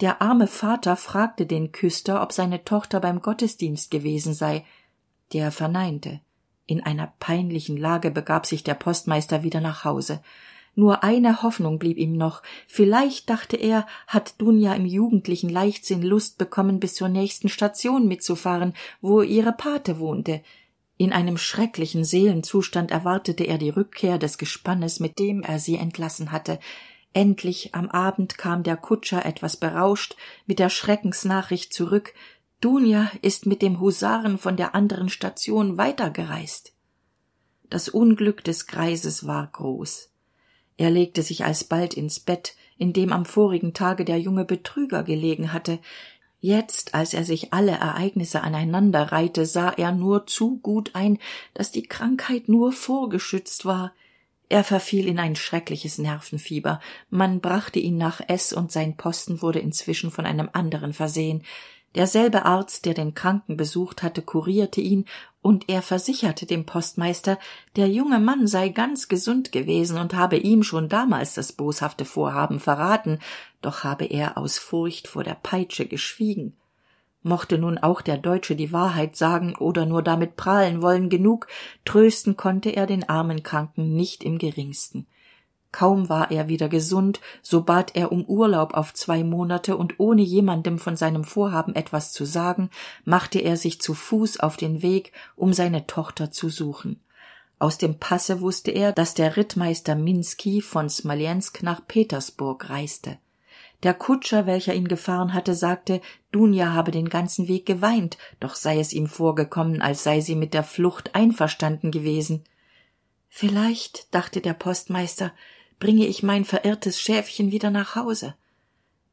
Der 0.00 0.22
arme 0.22 0.46
vater 0.46 0.96
fragte 0.96 1.44
den 1.44 1.72
küster 1.72 2.22
ob 2.22 2.32
seine 2.32 2.64
tochter 2.64 3.00
beim 3.00 3.20
gottesdienst 3.20 3.90
gewesen 3.90 4.32
sei. 4.32 4.64
Der 5.32 5.50
verneinte. 5.50 6.20
In 6.66 6.82
einer 6.82 7.12
peinlichen 7.18 7.76
lage 7.76 8.10
begab 8.10 8.46
sich 8.46 8.62
der 8.62 8.74
postmeister 8.74 9.42
wieder 9.42 9.60
nach 9.60 9.84
hause 9.84 10.22
nur 10.78 11.02
eine 11.02 11.42
hoffnung 11.42 11.80
blieb 11.80 11.98
ihm 11.98 12.12
noch. 12.12 12.40
Vielleicht 12.68 13.28
dachte 13.28 13.56
er 13.56 13.84
hat 14.06 14.40
dunja 14.40 14.74
im 14.74 14.86
jugendlichen 14.86 15.50
leichtsinn 15.50 16.02
lust 16.02 16.38
bekommen 16.38 16.78
bis 16.78 16.94
zur 16.94 17.08
nächsten 17.08 17.48
station 17.48 18.06
mitzufahren 18.06 18.74
wo 19.00 19.22
ihre 19.22 19.50
pate 19.50 19.98
wohnte. 19.98 20.40
In 20.96 21.12
einem 21.12 21.36
schrecklichen 21.36 22.04
seelenzustand 22.04 22.92
erwartete 22.92 23.42
er 23.42 23.58
die 23.58 23.70
rückkehr 23.70 24.18
des 24.18 24.38
gespannes 24.38 25.00
mit 25.00 25.18
dem 25.18 25.42
er 25.42 25.58
sie 25.58 25.74
entlassen 25.74 26.30
hatte. 26.30 26.60
Endlich 27.12 27.74
am 27.74 27.90
abend 27.90 28.38
kam 28.38 28.62
der 28.62 28.76
kutscher 28.76 29.26
etwas 29.26 29.56
berauscht 29.56 30.14
mit 30.46 30.60
der 30.60 30.68
schreckensnachricht 30.68 31.74
zurück. 31.74 32.14
Dunja 32.60 33.10
ist 33.20 33.46
mit 33.46 33.62
dem 33.62 33.80
husaren 33.80 34.38
von 34.38 34.56
der 34.56 34.76
anderen 34.76 35.08
station 35.08 35.76
weitergereist. 35.76 36.72
Das 37.68 37.88
unglück 37.88 38.44
des 38.44 38.68
greises 38.68 39.26
war 39.26 39.48
groß 39.48 40.07
er 40.78 40.90
legte 40.90 41.22
sich 41.22 41.44
alsbald 41.44 41.92
ins 41.92 42.20
bett 42.20 42.54
in 42.78 42.92
dem 42.92 43.12
am 43.12 43.26
vorigen 43.26 43.74
tage 43.74 44.04
der 44.04 44.18
junge 44.18 44.44
betrüger 44.44 45.02
gelegen 45.02 45.52
hatte. 45.52 45.80
Jetzt 46.40 46.94
als 46.94 47.12
er 47.12 47.24
sich 47.24 47.52
alle 47.52 47.72
ereignisse 47.72 48.42
aneinanderreihte 48.42 49.44
sah 49.44 49.70
er 49.70 49.90
nur 49.92 50.26
zu 50.26 50.58
gut 50.58 50.94
ein 50.94 51.18
dass 51.52 51.72
die 51.72 51.82
krankheit 51.82 52.48
nur 52.48 52.72
vorgeschützt 52.72 53.64
war. 53.64 53.92
Er 54.48 54.64
verfiel 54.64 55.08
in 55.08 55.18
ein 55.18 55.36
schreckliches 55.36 55.98
nervenfieber. 55.98 56.80
Man 57.10 57.40
brachte 57.40 57.80
ihn 57.80 57.98
nach 57.98 58.20
s 58.28 58.52
und 58.52 58.72
sein 58.72 58.96
posten 58.96 59.42
wurde 59.42 59.58
inzwischen 59.58 60.10
von 60.10 60.24
einem 60.24 60.48
anderen 60.52 60.94
versehen 60.94 61.42
derselbe 61.94 62.44
arzt 62.44 62.84
der 62.84 62.94
den 62.94 63.14
kranken 63.14 63.56
besucht 63.56 64.02
hatte 64.02 64.22
kurierte 64.22 64.80
ihn 64.80 65.06
und 65.40 65.68
er 65.68 65.82
versicherte 65.82 66.46
dem 66.46 66.66
postmeister 66.66 67.38
der 67.76 67.88
junge 67.88 68.20
mann 68.20 68.46
sei 68.46 68.68
ganz 68.68 69.08
gesund 69.08 69.52
gewesen 69.52 69.98
und 69.98 70.14
habe 70.14 70.36
ihm 70.36 70.62
schon 70.62 70.88
damals 70.88 71.34
das 71.34 71.52
boshafte 71.52 72.04
vorhaben 72.04 72.60
verraten 72.60 73.18
doch 73.62 73.84
habe 73.84 74.04
er 74.04 74.38
aus 74.38 74.58
furcht 74.58 75.08
vor 75.08 75.24
der 75.24 75.34
peitsche 75.34 75.86
geschwiegen. 75.86 76.54
Mochte 77.22 77.58
nun 77.58 77.78
auch 77.78 78.00
der 78.00 78.16
deutsche 78.16 78.54
die 78.54 78.72
wahrheit 78.72 79.16
sagen 79.16 79.56
oder 79.56 79.86
nur 79.86 80.02
damit 80.02 80.36
prahlen 80.36 80.82
wollen 80.82 81.08
genug 81.08 81.48
trösten 81.84 82.36
konnte 82.36 82.70
er 82.70 82.86
den 82.86 83.08
armen 83.08 83.42
kranken 83.42 83.94
nicht 83.94 84.22
im 84.22 84.38
geringsten 84.38 85.06
kaum 85.70 86.08
war 86.08 86.30
er 86.30 86.48
wieder 86.48 86.68
gesund 86.68 87.20
so 87.42 87.62
bat 87.62 87.94
er 87.94 88.10
um 88.10 88.24
urlaub 88.24 88.74
auf 88.74 88.94
zwei 88.94 89.22
monate 89.22 89.76
und 89.76 90.00
ohne 90.00 90.22
jemandem 90.22 90.78
von 90.78 90.96
seinem 90.96 91.24
vorhaben 91.24 91.74
etwas 91.74 92.12
zu 92.12 92.24
sagen 92.24 92.70
machte 93.04 93.38
er 93.38 93.56
sich 93.56 93.80
zu 93.80 93.94
fuß 93.94 94.40
auf 94.40 94.56
den 94.56 94.82
weg 94.82 95.12
um 95.36 95.52
seine 95.52 95.86
tochter 95.86 96.30
zu 96.30 96.48
suchen. 96.48 97.00
Aus 97.58 97.76
dem 97.76 97.98
passe 97.98 98.40
wusste 98.40 98.70
er 98.70 98.92
dass 98.92 99.14
der 99.14 99.36
rittmeister 99.36 99.94
minski 99.94 100.62
von 100.62 100.88
smolensk 100.88 101.62
nach 101.62 101.86
petersburg 101.86 102.70
reiste. 102.70 103.18
Der 103.82 103.94
kutscher 103.94 104.46
welcher 104.46 104.74
ihn 104.74 104.88
gefahren 104.88 105.34
hatte 105.34 105.54
sagte 105.54 106.00
dunja 106.32 106.72
habe 106.72 106.92
den 106.92 107.08
ganzen 107.08 107.46
weg 107.46 107.66
geweint 107.66 108.16
doch 108.40 108.54
sei 108.54 108.80
es 108.80 108.92
ihm 108.92 109.06
vorgekommen 109.06 109.82
als 109.82 110.02
sei 110.02 110.20
sie 110.20 110.34
mit 110.34 110.54
der 110.54 110.64
flucht 110.64 111.14
einverstanden 111.14 111.90
gewesen. 111.90 112.44
Vielleicht 113.28 114.14
dachte 114.14 114.40
der 114.40 114.54
postmeister 114.54 115.32
bringe 115.78 116.06
ich 116.06 116.22
mein 116.22 116.44
verirrtes 116.44 117.00
schäfchen 117.00 117.50
wieder 117.52 117.70
nach 117.70 117.94
hause. 117.94 118.34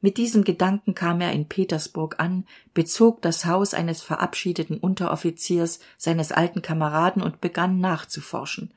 Mit 0.05 0.17
diesem 0.17 0.43
gedanken 0.43 0.93
kam 0.93 1.19
er 1.19 1.31
in 1.31 1.47
petersburg 1.47 2.19
an 2.19 2.45
bezog 2.75 3.23
das 3.23 3.45
haus 3.45 3.73
eines 3.73 4.03
verabschiedeten 4.03 4.77
unteroffiziers 4.77 5.79
seines 5.97 6.31
alten 6.31 6.61
kameraden 6.61 7.23
und 7.23 7.41
begann 7.41 7.79
nachzuforschen. 7.79 8.71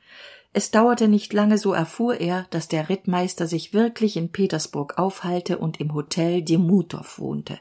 Es 0.54 0.70
dauerte 0.70 1.06
nicht 1.06 1.34
lange 1.34 1.58
so 1.58 1.74
erfuhr 1.74 2.18
er 2.18 2.46
dass 2.48 2.68
der 2.68 2.88
rittmeister 2.88 3.46
sich 3.46 3.74
wirklich 3.74 4.16
in 4.16 4.32
petersburg 4.32 4.96
aufhalte 4.96 5.58
und 5.58 5.80
im 5.80 5.92
hotel 5.92 6.40
demutow 6.40 7.18
wohnte. 7.18 7.58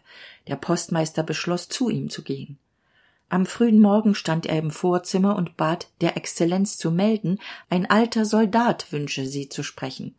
Der 0.47 0.55
postmeister 0.55 1.23
beschloss 1.23 1.67
zu 1.67 1.89
ihm 1.89 2.09
zu 2.09 2.23
gehen. 2.23 2.57
Am 3.27 3.45
frühen 3.45 3.81
morgen 3.81 4.15
stand 4.15 4.45
er 4.45 4.59
im 4.59 4.71
vorzimmer 4.71 5.35
und 5.35 5.57
bat 5.57 5.89
der 5.99 6.15
exzellenz 6.15 6.77
zu 6.77 6.89
melden 6.89 7.39
ein 7.69 7.85
alter 7.85 8.23
soldat 8.23 8.93
wünsche 8.93 9.25
sie 9.25 9.49
zu 9.49 9.63
sprechen 9.63 10.15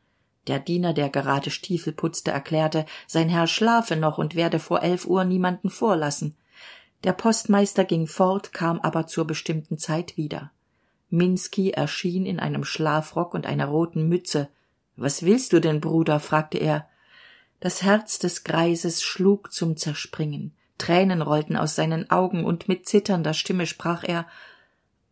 der 0.48 0.58
diener 0.58 0.92
der 0.92 1.10
gerade 1.10 1.50
stiefel 1.50 1.92
putzte 1.92 2.30
erklärte 2.30 2.86
sein 3.06 3.28
herr 3.28 3.46
schlafe 3.46 3.96
noch 3.96 4.18
und 4.18 4.34
werde 4.34 4.58
vor 4.58 4.82
elf 4.82 5.06
uhr 5.06 5.24
niemanden 5.24 5.70
vorlassen. 5.70 6.34
Der 7.04 7.12
postmeister 7.12 7.84
ging 7.84 8.06
fort 8.06 8.52
kam 8.52 8.80
aber 8.80 9.06
zur 9.06 9.26
bestimmten 9.26 9.78
zeit 9.78 10.16
wieder. 10.16 10.50
Minski 11.10 11.70
erschien 11.70 12.26
in 12.26 12.40
einem 12.40 12.64
schlafrock 12.64 13.34
und 13.34 13.46
einer 13.46 13.66
roten 13.66 14.08
mütze. 14.08 14.48
Was 14.96 15.22
willst 15.22 15.52
du 15.52 15.60
denn 15.60 15.80
bruder? 15.80 16.18
fragte 16.18 16.58
er. 16.58 16.88
Das 17.60 17.82
herz 17.82 18.18
des 18.18 18.44
greises 18.44 19.02
schlug 19.02 19.52
zum 19.52 19.76
zerspringen. 19.76 20.52
Tränen 20.76 21.22
rollten 21.22 21.56
aus 21.56 21.74
seinen 21.74 22.10
augen 22.10 22.44
und 22.44 22.68
mit 22.68 22.88
zitternder 22.88 23.34
stimme 23.34 23.66
sprach 23.66 24.04
er 24.04 24.26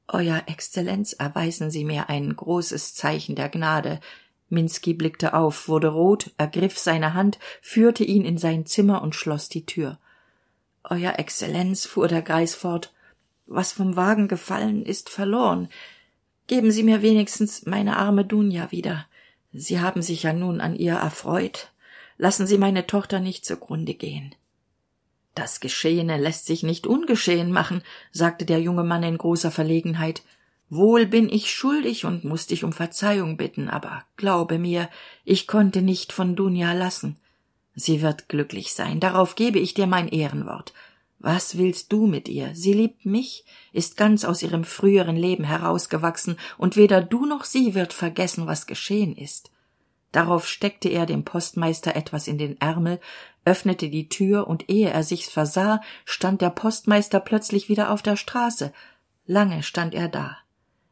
euer 0.08 0.42
exzellenz 0.46 1.14
erweisen 1.14 1.70
sie 1.70 1.84
mir 1.84 2.08
ein 2.08 2.34
großes 2.34 2.94
zeichen 2.94 3.34
der 3.34 3.48
gnade 3.48 4.00
minski 4.48 4.94
blickte 4.94 5.34
auf 5.34 5.68
wurde 5.68 5.88
rot 5.88 6.32
ergriff 6.38 6.78
seine 6.78 7.14
hand 7.14 7.38
führte 7.60 8.04
ihn 8.04 8.24
in 8.24 8.38
sein 8.38 8.66
zimmer 8.66 9.02
und 9.02 9.14
schloss 9.14 9.48
die 9.48 9.66
tür. 9.66 9.98
Euer 10.84 11.18
exzellenz 11.18 11.86
fuhr 11.86 12.08
der 12.08 12.22
greis 12.22 12.54
fort 12.54 12.92
was 13.46 13.72
vom 13.72 13.96
wagen 13.96 14.28
gefallen 14.28 14.84
ist 14.84 15.08
verloren. 15.08 15.68
Geben 16.46 16.70
sie 16.70 16.82
mir 16.82 17.02
wenigstens 17.02 17.64
meine 17.66 17.96
arme 17.96 18.24
dunja 18.24 18.70
wieder. 18.70 19.06
Sie 19.52 19.80
haben 19.80 20.02
sich 20.02 20.24
ja 20.24 20.32
nun 20.32 20.60
an 20.60 20.76
ihr 20.76 20.94
erfreut. 20.94 21.72
Lassen 22.18 22.46
sie 22.46 22.58
meine 22.58 22.86
tochter 22.86 23.20
nicht 23.20 23.44
zugrunde 23.44 23.94
gehen. 23.94 24.34
Das 25.34 25.60
geschehene 25.60 26.16
lässt 26.16 26.46
sich 26.46 26.62
nicht 26.62 26.86
ungeschehen 26.86 27.52
machen 27.52 27.82
sagte 28.10 28.46
der 28.46 28.60
junge 28.60 28.84
mann 28.84 29.02
in 29.02 29.18
großer 29.18 29.50
verlegenheit 29.50 30.22
wohl 30.68 31.06
bin 31.06 31.28
ich 31.28 31.50
schuldig 31.50 32.04
und 32.04 32.24
muss 32.24 32.46
dich 32.46 32.64
um 32.64 32.72
verzeihung 32.72 33.36
bitten 33.36 33.68
aber 33.68 34.02
glaube 34.16 34.58
mir 34.58 34.88
ich 35.24 35.46
konnte 35.46 35.82
nicht 35.82 36.12
von 36.12 36.36
dunja 36.36 36.72
lassen. 36.72 37.18
Sie 37.74 38.02
wird 38.02 38.28
glücklich 38.28 38.72
sein 38.72 39.00
darauf 39.00 39.34
gebe 39.34 39.58
ich 39.58 39.74
dir 39.74 39.86
mein 39.86 40.08
ehrenwort. 40.08 40.72
Was 41.18 41.56
willst 41.56 41.92
du 41.92 42.06
mit 42.06 42.28
ihr? 42.28 42.50
Sie 42.54 42.72
liebt 42.72 43.06
mich 43.06 43.44
ist 43.72 43.96
ganz 43.96 44.24
aus 44.24 44.42
ihrem 44.42 44.64
früheren 44.64 45.16
leben 45.16 45.44
herausgewachsen 45.44 46.36
und 46.58 46.76
weder 46.76 47.00
du 47.00 47.26
noch 47.26 47.44
sie 47.44 47.74
wird 47.74 47.92
vergessen 47.92 48.46
was 48.46 48.66
geschehen 48.66 49.16
ist. 49.16 49.50
Darauf 50.12 50.48
steckte 50.48 50.88
er 50.88 51.06
dem 51.06 51.24
postmeister 51.24 51.94
etwas 51.94 52.26
in 52.26 52.38
den 52.38 52.60
ärmel 52.60 53.00
öffnete 53.44 53.88
die 53.90 54.08
tür 54.08 54.48
und 54.48 54.68
ehe 54.68 54.90
er 54.90 55.04
sich's 55.04 55.28
versah 55.28 55.80
stand 56.04 56.40
der 56.40 56.50
postmeister 56.50 57.20
plötzlich 57.20 57.68
wieder 57.68 57.92
auf 57.92 58.02
der 58.02 58.16
straße. 58.16 58.72
Lange 59.26 59.62
stand 59.62 59.94
er 59.94 60.08
da 60.08 60.36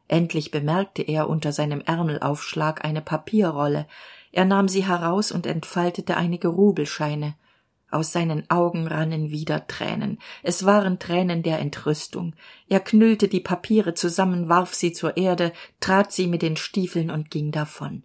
endlich 0.07 0.51
bemerkte 0.51 1.01
er 1.01 1.29
unter 1.29 1.51
seinem 1.51 1.81
ärmelaufschlag 1.81 2.83
eine 2.85 3.01
papierrolle. 3.01 3.87
Er 4.31 4.45
nahm 4.45 4.67
sie 4.67 4.85
heraus 4.85 5.31
und 5.31 5.45
entfaltete 5.45 6.17
einige 6.17 6.49
rubelscheine. 6.49 7.35
Aus 7.91 8.11
seinen 8.11 8.49
augen 8.49 8.87
rannen 8.87 9.29
wieder 9.29 9.67
tränen. 9.67 10.19
Es 10.43 10.65
waren 10.65 10.99
tränen 10.99 11.43
der 11.43 11.59
entrüstung. 11.59 12.35
Er 12.67 12.81
knüllte 12.81 13.27
die 13.27 13.39
papiere 13.39 13.93
zusammen 13.93 14.49
warf 14.49 14.73
sie 14.73 14.91
zur 14.91 15.17
erde 15.17 15.53
trat 15.79 16.11
sie 16.11 16.27
mit 16.27 16.41
den 16.41 16.57
stiefeln 16.57 17.09
und 17.09 17.31
ging 17.31 17.51
davon. 17.51 18.03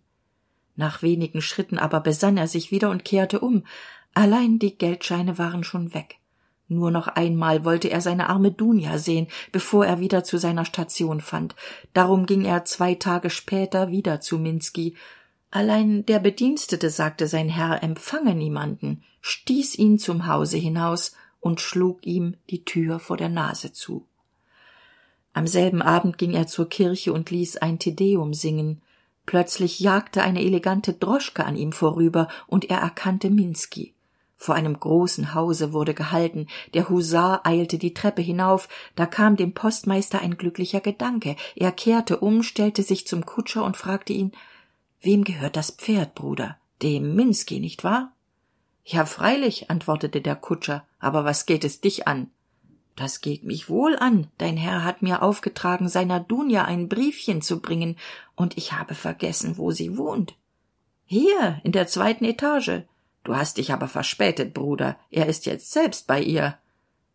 Nach 0.77 1.03
wenigen 1.03 1.43
schritten 1.43 1.79
aber 1.79 2.01
besann 2.01 2.37
er 2.37 2.47
sich 2.47 2.71
wieder 2.71 2.91
und 2.91 3.05
kehrte 3.05 3.41
um. 3.41 3.65
Allein 4.15 4.59
die 4.59 4.77
geldscheine 4.77 5.39
waren 5.39 5.65
schon 5.65 5.93
weg 5.95 6.20
nur 6.71 6.91
noch 6.93 7.09
einmal 7.09 7.65
wollte 7.65 7.91
er 7.91 8.01
seine 8.01 8.29
arme 8.29 8.53
dunja 8.53 8.99
sehen 8.99 9.27
bevor 9.51 9.85
er 9.85 9.99
wieder 9.99 10.23
zu 10.23 10.39
seiner 10.39 10.65
station 10.65 11.21
fand. 11.21 11.57
Darum 11.93 12.27
ging 12.27 12.45
er 12.45 12.65
zwei 12.65 12.95
tage 12.95 13.29
später 13.29 13.91
wieder 13.91 14.21
zu 14.21 14.39
minski 14.39 14.97
allein 15.51 16.07
der 16.07 16.21
bedienstete 16.21 16.91
sagte 16.91 17.27
sein 17.27 17.49
herr 17.49 17.83
empfange 17.83 18.37
niemanden 18.37 19.03
stieß 19.21 19.77
ihn 19.79 19.99
zum 19.99 20.29
hause 20.29 20.57
hinaus 20.57 21.17
und 21.41 21.61
schlug 21.61 22.07
ihm 22.07 22.37
die 22.51 22.65
tür 22.65 23.01
vor 23.01 23.17
der 23.17 23.31
nase 23.31 23.73
zu. 23.73 24.07
Am 25.33 25.47
selben 25.47 25.83
abend 25.83 26.19
ging 26.19 26.35
er 26.35 26.47
zur 26.47 26.69
kirche 26.69 27.13
und 27.13 27.31
ließ 27.31 27.57
ein 27.57 27.79
tedeum 27.79 28.33
singen. 28.33 28.83
Plötzlich 29.27 29.81
jagte 29.81 30.23
eine 30.23 30.43
elegante 30.43 30.93
droschke 30.93 31.45
an 31.45 31.57
ihm 31.57 31.73
vorüber 31.73 32.29
und 32.47 32.71
er 32.71 32.79
erkannte 32.79 33.31
minski 33.31 33.95
vor 34.41 34.55
einem 34.55 34.81
großen 34.81 35.35
hause 35.35 35.75
wurde 35.75 35.93
gehalten. 35.93 36.47
Der 36.73 36.89
husar 36.89 37.47
eilte 37.47 37.77
die 37.77 37.93
treppe 37.93 38.23
hinauf. 38.23 38.71
Da 38.97 39.05
kam 39.05 39.37
dem 39.37 39.53
postmeister 39.53 40.21
ein 40.21 40.39
glücklicher 40.39 40.81
gedanke. 40.81 41.37
Er 41.55 41.73
kehrte 41.73 42.17
um 42.21 42.43
stellte 42.43 42.83
sich 42.83 43.07
zum 43.07 43.27
kutscher 43.27 43.65
und 43.65 43.77
fragte 43.77 44.15
ihn 44.15 44.33
wem 45.03 45.25
gehört 45.25 45.57
das 45.57 45.71
pferd 45.71 46.15
bruder? 46.15 46.57
Dem 46.83 47.15
minski 47.15 47.61
nicht 47.61 47.85
wahr 47.85 48.13
ja 48.85 49.05
freilich 49.05 49.71
antwortete 49.71 50.23
der 50.23 50.37
kutscher. 50.37 50.85
Aber 50.99 51.25
was 51.27 51.45
geht 51.45 51.65
es 51.65 51.81
dich 51.81 52.09
an 52.09 52.31
das 52.97 53.23
geht 53.23 53.45
mich 53.45 53.71
wohl 53.71 53.97
an. 53.97 54.27
Dein 54.37 54.59
herr 54.59 54.85
hat 54.85 55.01
mir 55.01 55.23
aufgetragen 55.23 55.89
seiner 55.89 56.21
dunja 56.21 56.67
ein 56.67 56.87
briefchen 56.87 57.41
zu 57.41 57.61
bringen. 57.61 57.97
Und 58.37 58.59
ich 58.59 58.73
habe 58.73 58.95
vergessen 58.95 59.57
wo 59.57 59.71
sie 59.71 59.97
wohnt 59.97 60.35
hier 61.11 61.61
in 61.65 61.73
der 61.73 61.89
zweiten 61.89 62.25
etage 62.25 62.83
du 63.25 63.35
hast 63.35 63.57
dich 63.57 63.73
aber 63.73 63.89
verspätet 63.89 64.55
bruder. 64.55 64.99
Er 65.11 65.27
ist 65.27 65.47
jetzt 65.47 65.73
selbst 65.73 66.07
bei 66.07 66.21
ihr. 66.21 66.59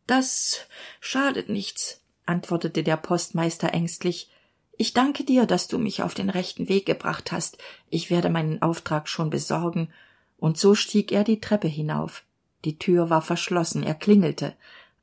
Das 0.07 0.67
schadet 0.99 1.49
nichts 1.49 2.01
antwortete 2.25 2.83
der 2.83 2.97
postmeister 2.97 3.73
ängstlich. 3.73 4.29
Ich 4.77 4.93
danke 4.93 5.23
dir 5.23 5.45
dass 5.45 5.67
du 5.67 5.77
mich 5.77 6.03
auf 6.03 6.13
den 6.13 6.29
rechten 6.29 6.67
weg 6.67 6.85
gebracht 6.85 7.31
hast. 7.31 7.57
Ich 7.89 8.09
werde 8.09 8.29
meinen 8.29 8.61
auftrag 8.61 9.07
schon 9.07 9.29
besorgen. 9.29 9.89
Und 10.37 10.57
so 10.57 10.75
stieg 10.75 11.11
er 11.11 11.23
die 11.23 11.39
treppe 11.39 11.67
hinauf. 11.67 12.23
Die 12.65 12.77
tür 12.77 13.09
war 13.09 13.21
verschlossen 13.21 13.83
er 13.83 13.95
klingelte. 13.95 14.53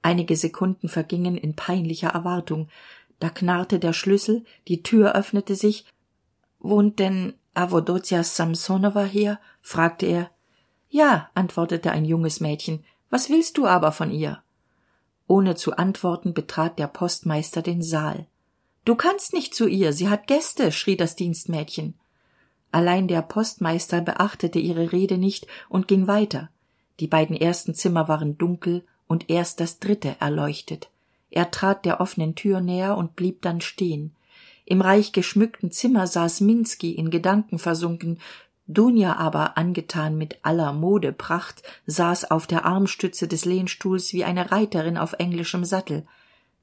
Einige 0.02 0.36
sekunden 0.36 0.88
vergingen 0.88 1.36
in 1.36 1.54
peinlicher 1.54 2.10
erwartung. 2.10 2.68
Da 3.18 3.30
knarrte 3.30 3.78
der 3.78 3.92
schlüssel 3.92 4.44
die 4.68 4.82
tür 4.82 5.14
öffnete 5.14 5.54
sich. 5.54 5.86
Wohnt 6.58 6.98
denn 6.98 7.34
awodotja 7.54 8.24
samsonowa 8.24 9.04
hier? 9.04 9.38
fragte 9.62 10.06
er 10.06 10.30
ja 10.92 11.28
antwortete 11.34 11.90
ein 11.90 12.04
junges 12.04 12.40
mädchen 12.40 12.84
was 13.10 13.28
willst 13.28 13.58
du 13.58 13.66
aber 13.66 13.92
von 13.92 14.10
ihr? 14.10 14.42
Ohne 15.26 15.54
zu 15.54 15.76
antworten 15.76 16.32
betrat 16.32 16.78
der 16.78 16.86
postmeister 16.86 17.60
den 17.60 17.82
saal. 17.82 18.26
Du 18.86 18.94
kannst 18.94 19.34
nicht 19.34 19.54
zu 19.54 19.66
ihr 19.66 19.92
sie 19.92 20.08
hat 20.08 20.26
gäste 20.26 20.72
schrie 20.72 20.96
das 20.96 21.14
dienstmädchen. 21.14 21.92
Allein 22.70 23.08
der 23.08 23.20
postmeister 23.20 24.00
beachtete 24.00 24.58
ihre 24.58 24.92
rede 24.92 25.18
nicht 25.18 25.46
und 25.68 25.88
ging 25.88 26.06
weiter. 26.06 26.48
Die 27.00 27.06
beiden 27.06 27.36
ersten 27.36 27.74
zimmer 27.74 28.08
waren 28.08 28.38
dunkel 28.38 28.82
und 29.06 29.28
erst 29.28 29.60
das 29.60 29.78
dritte 29.78 30.16
erleuchtet. 30.20 30.88
Er 31.30 31.50
trat 31.50 31.84
der 31.84 32.00
offenen 32.00 32.34
tür 32.34 32.62
näher 32.62 32.96
und 32.96 33.14
blieb 33.14 33.42
dann 33.42 33.60
stehen. 33.60 34.16
Im 34.64 34.80
reich 34.80 35.12
geschmückten 35.12 35.70
zimmer 35.70 36.06
saß 36.06 36.40
Minsky 36.40 36.92
in 36.92 37.10
gedanken 37.10 37.58
versunken 37.58 38.20
dunja 38.68 39.16
aber 39.16 39.58
angetan 39.58 40.16
mit 40.16 40.38
aller 40.42 40.72
modepracht 40.72 41.62
saß 41.86 42.30
auf 42.30 42.46
der 42.46 42.64
armstütze 42.64 43.28
des 43.28 43.44
lehnstuhls 43.44 44.12
wie 44.12 44.24
eine 44.24 44.52
reiterin 44.52 44.96
auf 44.96 45.14
englischem 45.14 45.64
sattel. 45.64 46.06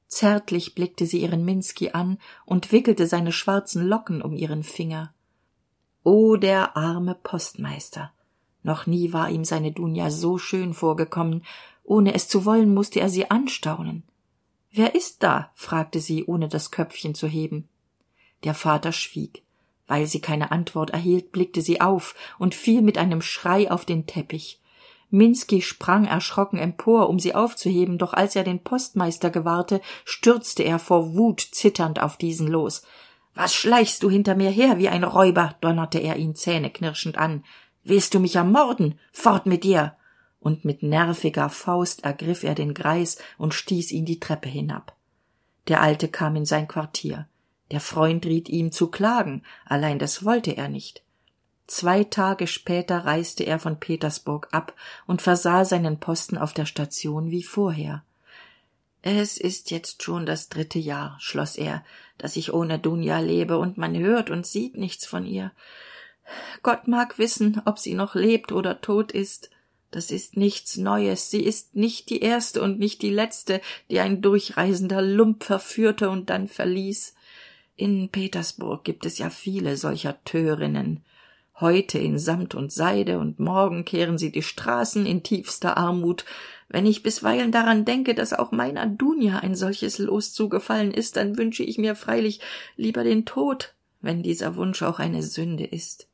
Zärtlich 0.08 0.74
blickte 0.74 1.06
sie 1.06 1.22
ihren 1.22 1.46
Minsky 1.46 1.92
an 1.92 2.18
und 2.46 2.72
wickelte 2.72 3.06
seine 3.06 3.32
schwarzen 3.32 3.88
locken 3.88 4.22
um 4.22 4.36
ihren 4.36 4.64
finger. 4.64 5.14
O 6.04 6.36
der 6.36 6.76
arme 6.76 7.16
postmeister! 7.16 8.12
Noch 8.64 8.88
nie 8.88 9.14
war 9.14 9.30
ihm 9.30 9.46
seine 9.46 9.72
dunja 9.72 10.10
so 10.10 10.38
schön 10.38 10.74
vorgekommen. 10.74 11.46
Ohne 11.84 12.14
es 12.14 12.28
zu 12.28 12.46
wollen 12.46 12.74
musste 12.74 13.00
er 13.00 13.10
sie 13.10 13.30
anstaunen. 13.30 14.04
Wer 14.72 14.96
ist 14.96 15.24
da? 15.24 15.52
fragte 15.54 16.00
sie 16.00 16.26
ohne 16.26 16.48
das 16.48 16.72
köpfchen 16.72 17.16
zu 17.16 17.28
heben. 17.28 17.70
Der 18.44 18.54
vater 18.54 18.92
schwieg 18.92 19.44
weil 19.90 20.06
sie 20.06 20.22
keine 20.22 20.52
antwort 20.52 20.92
erhielt 20.92 21.34
blickte 21.34 21.62
sie 21.62 21.82
auf 21.82 22.16
und 22.38 22.56
fiel 22.56 22.82
mit 22.82 22.98
einem 22.98 23.22
schrei 23.22 23.70
auf 23.70 23.84
den 23.84 24.06
teppich. 24.06 24.62
Minsky 25.10 25.64
sprang 25.64 26.06
erschrocken 26.06 26.60
empor 26.60 27.10
um 27.10 27.20
sie 27.20 27.34
aufzuheben 27.34 27.98
doch 27.98 28.14
als 28.14 28.36
er 28.36 28.44
den 28.44 28.64
postmeister 28.64 29.32
gewahrte 29.32 29.82
stürzte 30.06 30.64
er 30.64 30.78
vor 30.78 31.16
wut 31.16 31.42
zitternd 31.42 32.00
auf 32.00 32.18
diesen 32.18 32.48
los. 32.48 32.84
Was 33.34 33.56
schleichst 33.56 34.04
du 34.04 34.10
hinter 34.10 34.36
mir 34.36 34.52
her 34.52 34.78
wie 34.78 34.90
ein 34.90 35.04
räuber? 35.04 35.56
donnerte 35.62 35.98
er 35.98 36.18
ihn 36.18 36.36
zähneknirschend 36.36 37.18
an. 37.18 37.44
Willst 37.84 38.14
du 38.14 38.20
mich 38.20 38.36
ermorden? 38.36 39.00
Fort 39.12 39.48
mit 39.48 39.64
dir! 39.64 39.96
Und 40.40 40.66
mit 40.66 40.84
nerviger 40.84 41.50
faust 41.50 42.04
ergriff 42.04 42.44
er 42.44 42.54
den 42.54 42.74
greis 42.74 43.18
und 43.38 43.54
stieß 43.54 43.92
ihn 43.92 44.06
die 44.06 44.20
treppe 44.20 44.48
hinab. 44.48 44.96
Der 45.68 45.82
alte 45.82 46.08
kam 46.08 46.36
in 46.36 46.46
sein 46.46 46.68
quartier 46.68 47.28
der 47.72 47.80
freund 47.80 48.26
riet 48.26 48.50
ihm 48.50 48.72
zu 48.72 48.88
klagen 48.88 49.44
allein 49.66 50.00
das 50.00 50.26
wollte 50.26 50.56
er 50.58 50.70
nicht. 50.70 51.04
Zwei 51.68 52.04
tage 52.04 52.48
später 52.48 53.06
reiste 53.06 53.44
er 53.44 53.60
von 53.60 53.80
petersburg 53.80 54.48
ab 54.52 54.74
und 55.06 55.22
versah 55.22 55.66
seinen 55.66 56.00
posten 56.00 56.38
auf 56.38 56.54
der 56.54 56.66
station 56.66 57.30
wie 57.30 57.44
vorher. 57.44 58.04
Es 59.02 59.38
ist 59.38 59.72
jetzt 59.72 60.04
schon 60.04 60.26
das 60.26 60.50
dritte 60.50 60.80
jahr 60.80 61.16
schloss 61.20 61.56
er 61.56 61.84
dass 62.20 62.36
ich 62.36 62.54
ohne 62.54 62.78
dunja 62.78 63.20
lebe 63.20 63.58
und 63.58 63.78
man 63.78 63.98
hört 63.98 64.30
und 64.30 64.46
sieht 64.46 64.78
nichts 64.78 65.06
von 65.08 65.26
ihr. 65.26 65.52
Gott 66.62 66.88
mag 66.88 67.18
wissen 67.18 67.62
ob 67.66 67.80
sie 67.80 67.96
noch 67.96 68.14
lebt 68.14 68.52
oder 68.52 68.82
tot 68.82 69.12
ist. 69.12 69.50
Das 69.90 70.12
ist 70.12 70.38
nichts 70.38 70.78
neues. 70.78 71.32
Sie 71.32 71.42
ist 71.42 71.76
nicht 71.76 72.12
die 72.12 72.20
erste 72.20 72.62
und 72.62 72.78
nicht 72.78 73.02
die 73.02 73.10
letzte 73.10 73.62
die 73.90 74.00
ein 74.00 74.22
durchreisender 74.22 75.02
lump 75.02 75.44
verführte 75.44 76.12
und 76.12 76.30
dann 76.30 76.48
verließ 76.48 77.16
in 77.80 78.10
petersburg 78.10 78.84
gibt 78.84 79.06
es 79.06 79.20
ja 79.20 79.30
viele 79.30 79.78
solcher 79.78 80.22
törinnen. 80.26 81.02
Heute 81.62 81.98
in 81.98 82.20
samt 82.20 82.54
und 82.54 82.74
seide 82.74 83.20
und 83.20 83.40
morgen 83.40 83.86
kehren 83.86 84.18
sie 84.18 84.32
die 84.32 84.44
straßen 84.44 85.06
in 85.06 85.24
tiefster 85.24 85.78
armut. 85.78 86.26
Wenn 86.68 86.86
ich 86.86 87.04
bisweilen 87.04 87.54
daran 87.54 87.86
denke 87.86 88.16
dass 88.16 88.34
auch 88.34 88.52
meiner 88.52 88.86
dunja 88.86 89.40
ein 89.40 89.56
solches 89.56 89.98
los 89.98 90.34
zugefallen 90.34 90.92
ist 90.92 91.16
dann 91.16 91.38
wünsche 91.38 91.64
ich 91.64 91.78
mir 91.78 91.96
freilich 91.96 92.42
lieber 92.76 93.04
den 93.04 93.26
tod 93.26 93.74
wenn 94.02 94.24
dieser 94.24 94.56
wunsch 94.56 94.82
auch 94.82 95.00
eine 95.00 95.24
sünde 95.24 95.66
ist. 95.66 96.08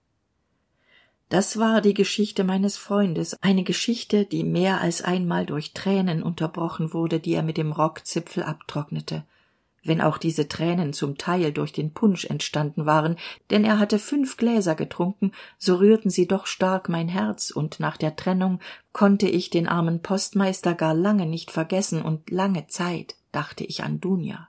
Das 1.30 1.58
war 1.58 1.82
die 1.82 1.94
geschichte 1.94 2.44
meines 2.44 2.78
freundes. 2.78 3.36
Eine 3.42 3.64
geschichte 3.64 4.26
die 4.26 4.44
mehr 4.44 4.82
als 4.82 5.04
einmal 5.04 5.46
durch 5.46 5.74
tränen 5.74 6.22
unterbrochen 6.22 6.94
wurde 6.94 7.20
die 7.20 7.34
er 7.34 7.44
mit 7.44 7.58
dem 7.58 7.72
rockzipfel 7.72 8.44
abtrocknete 8.44 9.24
wenn 9.86 10.02
auch 10.02 10.18
diese 10.18 10.50
tränen 10.50 10.92
zum 10.92 11.18
teil 11.18 11.54
durch 11.54 11.72
den 11.72 11.94
punsch 11.94 12.26
entstanden 12.26 12.86
waren 12.86 13.16
denn 13.52 13.64
er 13.64 13.80
hatte 13.80 14.00
fünf 14.00 14.36
gläser 14.36 14.76
getrunken 14.76 15.32
so 15.58 15.76
rührten 15.76 16.10
sie 16.10 16.28
doch 16.28 16.48
stark 16.48 16.90
mein 16.90 17.08
herz 17.08 17.52
und 17.52 17.80
nach 17.80 17.96
der 17.96 18.16
trennung 18.16 18.60
konnte 18.92 19.30
ich 19.30 19.50
den 19.50 19.68
armen 19.68 20.02
postmeister 20.02 20.74
gar 20.74 20.94
lange 20.94 21.26
nicht 21.26 21.52
vergessen 21.52 22.02
und 22.02 22.30
lange 22.32 22.68
zeit 22.68 23.16
dachte 23.32 23.64
ich 23.64 23.84
an 23.84 24.00
dunja. 24.02 24.48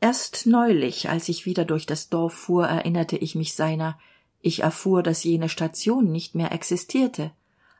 Erst 0.00 0.46
neulich 0.46 1.08
als 1.08 1.28
ich 1.28 1.46
wieder 1.46 1.64
durch 1.64 1.86
das 1.86 2.10
dorf 2.10 2.34
fuhr 2.34 2.66
erinnerte 2.66 3.16
ich 3.16 3.34
mich 3.34 3.54
seiner. 3.54 3.98
Ich 4.42 4.60
erfuhr 4.60 5.02
dass 5.02 5.24
jene 5.24 5.48
station 5.48 6.12
nicht 6.12 6.34
mehr 6.34 6.52
existierte. 6.52 7.30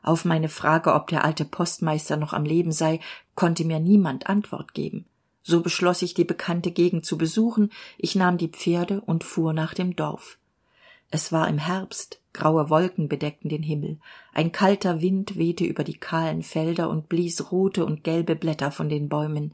Auf 0.01 0.25
meine 0.25 0.49
frage 0.49 0.93
ob 0.93 1.07
der 1.07 1.23
alte 1.23 1.45
postmeister 1.45 2.17
noch 2.17 2.33
am 2.33 2.43
leben 2.43 2.71
sei 2.71 2.99
konnte 3.35 3.63
mir 3.63 3.79
niemand 3.79 4.27
antwort 4.27 4.73
geben 4.73 5.05
so 5.47 5.61
beschloss 5.61 6.01
ich 6.01 6.15
die 6.15 6.23
bekannte 6.23 6.71
gegend 6.71 7.05
zu 7.05 7.19
besuchen. 7.19 7.71
Ich 7.99 8.15
nahm 8.15 8.39
die 8.39 8.47
pferde 8.47 9.01
und 9.01 9.23
fuhr 9.23 9.53
nach 9.53 9.75
dem 9.75 9.95
dorf. 9.95 10.39
Es 11.11 11.31
war 11.31 11.47
im 11.47 11.59
herbst 11.59 12.19
graue 12.33 12.69
wolken 12.71 13.07
bedeckten 13.07 13.49
den 13.49 13.61
himmel. 13.61 13.99
Ein 14.33 14.51
kalter 14.51 15.01
wind 15.01 15.37
wehte 15.37 15.63
über 15.63 15.83
die 15.83 15.97
kahlen 15.97 16.41
felder 16.41 16.89
und 16.89 17.09
blies 17.09 17.51
rote 17.51 17.85
und 17.85 18.03
gelbe 18.03 18.35
blätter 18.35 18.71
von 18.71 18.89
den 18.89 19.07
bäumen. 19.07 19.53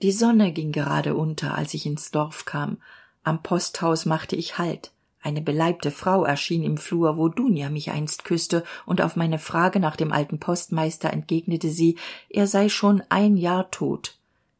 Die 0.00 0.10
sonne 0.10 0.52
ging 0.52 0.72
gerade 0.72 1.14
unter 1.14 1.54
als 1.54 1.74
ich 1.74 1.84
ins 1.84 2.10
dorf 2.10 2.46
kam. 2.46 2.78
Am 3.22 3.42
posthaus 3.42 4.06
machte 4.06 4.36
ich 4.36 4.56
halt. 4.56 4.90
Eine 5.20 5.42
beleibte 5.42 5.90
frau 5.90 6.24
erschien 6.24 6.62
im 6.62 6.78
flur 6.78 7.18
wo 7.18 7.28
dunja 7.28 7.68
mich 7.68 7.90
einst 7.90 8.24
küsste 8.24 8.64
und 8.86 9.02
auf 9.02 9.16
meine 9.16 9.38
frage 9.38 9.80
nach 9.80 9.96
dem 9.96 10.12
alten 10.12 10.40
postmeister 10.40 11.12
entgegnete 11.12 11.68
sie 11.68 11.98
er 12.30 12.46
sei 12.46 12.68
schon 12.68 13.02
ein 13.10 13.36
jahr 13.36 13.70
tot 13.70 14.15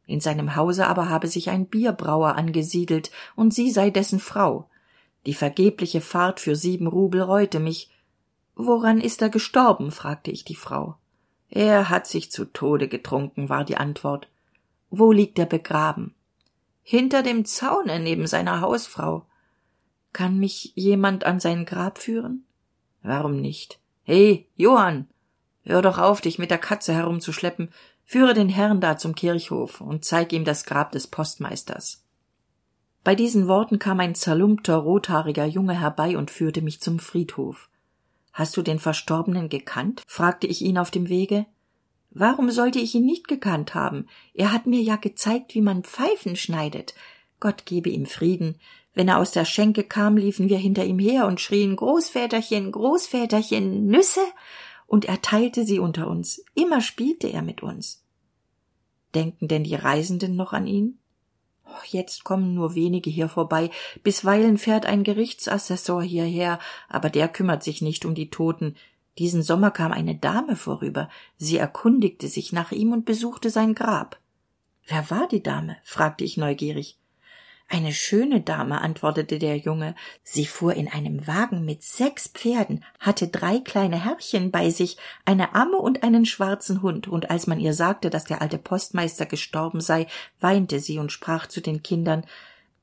in 0.07 0.21
seinem 0.21 0.57
hause 0.57 0.87
aber 0.87 1.09
habe 1.09 1.27
sich 1.27 1.51
ein 1.51 1.66
bierbrauer 1.66 2.37
angesiedelt 2.37 3.11
und 3.35 3.53
sie 3.53 3.71
sei 3.71 3.90
dessen 3.90 4.21
frau. 4.21 4.69
Die 5.27 5.35
vergebliche 5.35 6.01
fahrt 6.01 6.40
für 6.40 6.55
sieben 6.55 6.87
rubel 6.87 7.21
reute 7.23 7.59
mich. 7.59 7.90
Woran 8.55 9.01
ist 9.01 9.21
er 9.21 9.29
gestorben? 9.29 9.90
fragte 9.90 10.31
ich 10.31 10.45
die 10.45 10.55
frau. 10.55 10.97
Er 11.49 11.88
hat 11.88 12.07
sich 12.07 12.31
zu 12.31 12.45
tode 12.45 12.88
getrunken 12.88 13.49
war 13.49 13.64
die 13.64 13.77
antwort. 13.77 14.29
Wo 14.90 15.12
liegt 15.12 15.38
er 15.38 15.47
begraben? 15.47 16.14
Hinter 16.83 17.23
dem 17.23 17.45
zaune 17.45 17.99
neben 17.99 18.27
seiner 18.27 18.61
hausfrau. 18.61 19.27
Kann 20.12 20.38
mich 20.38 20.73
jemand 20.77 21.25
an 21.25 21.40
sein 21.40 21.66
grab 21.66 21.99
führen? 21.99 22.45
Warum 23.03 23.40
nicht? 23.40 23.81
He 24.05 24.47
johann 24.55 25.09
hör 25.64 25.83
doch 25.83 25.99
auf 25.99 26.21
dich 26.21 26.38
mit 26.38 26.51
der 26.51 26.59
katze 26.59 26.95
herumzuschleppen 26.95 27.71
führe 28.07 28.33
den 28.33 28.49
herrn 28.49 28.81
da 28.81 28.97
zum 28.97 29.14
kirchhof 29.14 29.81
und 29.83 30.05
zeig 30.05 30.33
ihm 30.33 30.45
das 30.45 30.64
grab 30.64 30.92
des 30.92 31.09
postmeisters. 31.09 32.05
Bei 33.05 33.14
diesen 33.14 33.47
worten 33.47 33.79
kam 33.79 34.01
ein 34.01 34.14
zerlumpter 34.14 34.77
rothaariger 34.77 35.45
junge 35.45 35.79
herbei 35.79 36.16
und 36.16 36.31
führte 36.31 36.62
mich 36.62 36.81
zum 36.81 36.99
friedhof. 36.99 37.69
Hast 38.33 38.57
du 38.57 38.62
den 38.62 38.79
verstorbenen 38.79 39.49
gekannt? 39.49 40.03
fragte 40.07 40.47
ich 40.47 40.62
ihn 40.62 40.79
auf 40.79 40.90
dem 40.90 41.09
wege. 41.09 41.47
Warum 42.11 42.51
sollte 42.51 42.79
ich 42.79 42.95
ihn 42.95 43.05
nicht 43.05 43.29
gekannt 43.29 43.75
haben? 43.75 44.07
Er 44.35 44.53
hat 44.53 44.66
mir 44.66 44.81
ja 44.81 44.97
gezeigt 44.97 45.55
wie 45.55 45.61
man 45.61 45.83
pfeifen 45.83 46.37
schneidet. 46.37 46.95
Gott 47.40 47.66
gebe 47.66 47.90
ihm 47.90 48.07
frieden. 48.07 48.59
Wenn 48.95 49.09
er 49.09 49.19
aus 49.19 49.33
der 49.33 49.45
schenke 49.45 49.85
kam 49.85 50.16
liefen 50.16 50.49
wir 50.49 50.59
hinter 50.59 50.85
ihm 50.85 50.99
her 50.99 51.27
und 51.27 51.40
schrien 51.40 51.77
großväterchen 51.77 52.73
großväterchen 52.73 53.87
nüsse 53.87 54.23
und 54.87 55.05
er 55.05 55.22
teilte 55.22 55.64
sie 55.64 55.79
unter 55.79 56.09
uns. 56.09 56.44
Immer 56.55 56.81
spielte 56.81 57.29
er 57.29 57.42
mit 57.42 57.62
uns. 57.62 58.05
Denken 59.14 59.49
denn 59.49 59.64
die 59.64 59.75
reisenden 59.75 60.37
noch 60.37 60.53
an 60.53 60.66
ihn? 60.66 60.99
Jetzt 61.88 62.25
kommen 62.25 62.55
nur 62.55 62.75
wenige 62.75 63.11
hier 63.11 63.29
vorbei. 63.29 63.70
Bisweilen 64.03 64.59
fährt 64.59 64.87
ein 64.87 65.05
gerichtsassessor 65.05 66.03
hierher 66.03 66.59
aber 66.88 67.11
der 67.11 67.29
kümmert 67.29 67.62
sich 67.62 67.83
nicht 67.83 68.05
um 68.05 68.14
die 68.14 68.31
toten. 68.31 68.77
Diesen 69.18 69.42
sommer 69.42 69.70
kam 69.70 69.92
eine 69.92 70.14
dame 70.14 70.57
vorüber. 70.57 71.09
Sie 71.38 71.57
erkundigte 71.57 72.29
sich 72.29 72.53
nach 72.53 72.72
ihm 72.72 72.92
und 72.92 73.05
besuchte 73.05 73.51
sein 73.51 73.75
grab. 73.75 74.20
Wer 74.87 75.11
war 75.11 75.27
die 75.29 75.42
dame? 75.42 75.77
fragte 75.83 76.25
ich 76.25 76.37
neugierig 76.37 76.99
eine 77.68 77.92
schöne 77.92 78.40
dame 78.42 78.81
antwortete 78.81 79.40
der 79.40 79.57
junge. 79.57 79.96
Sie 80.22 80.46
fuhr 80.46 80.74
in 80.74 80.87
einem 80.88 81.26
wagen 81.26 81.64
mit 81.64 81.83
sechs 81.83 82.29
pferden 82.29 82.85
hatte 83.00 83.26
drei 83.26 83.59
kleine 83.59 84.05
herrchen 84.05 84.52
bei 84.52 84.70
sich 84.70 84.96
eine 85.24 85.55
amme 85.55 85.79
und 85.79 86.05
einen 86.05 86.26
schwarzen 86.26 86.81
hund. 86.83 87.09
Und 87.09 87.31
als 87.31 87.48
man 87.48 87.59
ihr 87.59 87.74
sagte 87.74 88.09
dass 88.09 88.24
der 88.24 88.40
alte 88.40 88.59
postmeister 88.59 89.26
gestorben 89.26 89.81
sei 89.81 90.07
weinte 90.38 90.79
sie 90.79 90.98
und 90.98 91.11
sprach 91.11 91.46
zu 91.46 91.61
den 91.61 91.83
kindern 91.83 92.24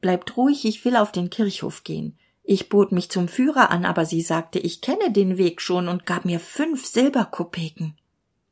bleibt 0.01 0.35
ruhig 0.35 0.65
ich 0.65 0.83
will 0.83 0.97
auf 0.97 1.13
den 1.13 1.29
kirchhof 1.29 1.85
gehen. 1.85 2.17
Ich 2.43 2.67
bot 2.67 2.91
mich 2.91 3.09
zum 3.09 3.29
führer 3.29 3.71
an 3.71 3.85
aber 3.85 4.05
sie 4.05 4.21
sagte 4.21 4.59
ich 4.59 4.81
kenne 4.81 5.13
den 5.13 5.37
weg 5.37 5.61
schon 5.61 5.87
und 5.87 6.05
gab 6.05 6.25
mir 6.25 6.41
fünf 6.41 6.85
silberkopeken. 6.85 7.95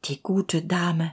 Die 0.06 0.24
gute 0.24 0.62
dame. 0.62 1.12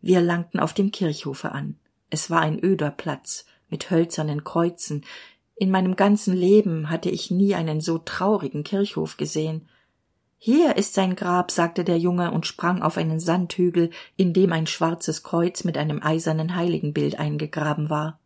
Wir 0.00 0.20
langten 0.20 0.60
auf 0.60 0.74
dem 0.74 0.92
kirchhofe 0.92 1.50
an. 1.50 1.76
Es 2.08 2.30
war 2.30 2.40
ein 2.40 2.62
öder 2.62 2.92
platz 2.92 3.46
mit 3.68 3.90
hölzernen 3.90 4.44
kreuzen. 4.44 5.04
In 5.56 5.70
meinem 5.70 5.96
ganzen 5.96 6.34
leben 6.34 6.90
hatte 6.90 7.10
ich 7.10 7.30
nie 7.30 7.54
einen 7.54 7.80
so 7.80 7.98
traurigen 7.98 8.64
kirchhof 8.64 9.16
gesehen. 9.16 9.68
Hier 10.38 10.76
ist 10.76 10.94
sein 10.94 11.16
grab 11.16 11.50
sagte 11.50 11.82
der 11.82 11.98
junge 11.98 12.30
und 12.30 12.46
sprang 12.46 12.82
auf 12.82 12.98
einen 12.98 13.20
sandhügel 13.20 13.90
in 14.16 14.32
dem 14.32 14.52
ein 14.52 14.66
schwarzes 14.66 15.22
kreuz 15.22 15.64
mit 15.64 15.78
einem 15.78 16.02
eisernen 16.02 16.54
heiligenbild 16.54 17.18
eingegraben 17.18 17.88
war. 17.88 18.20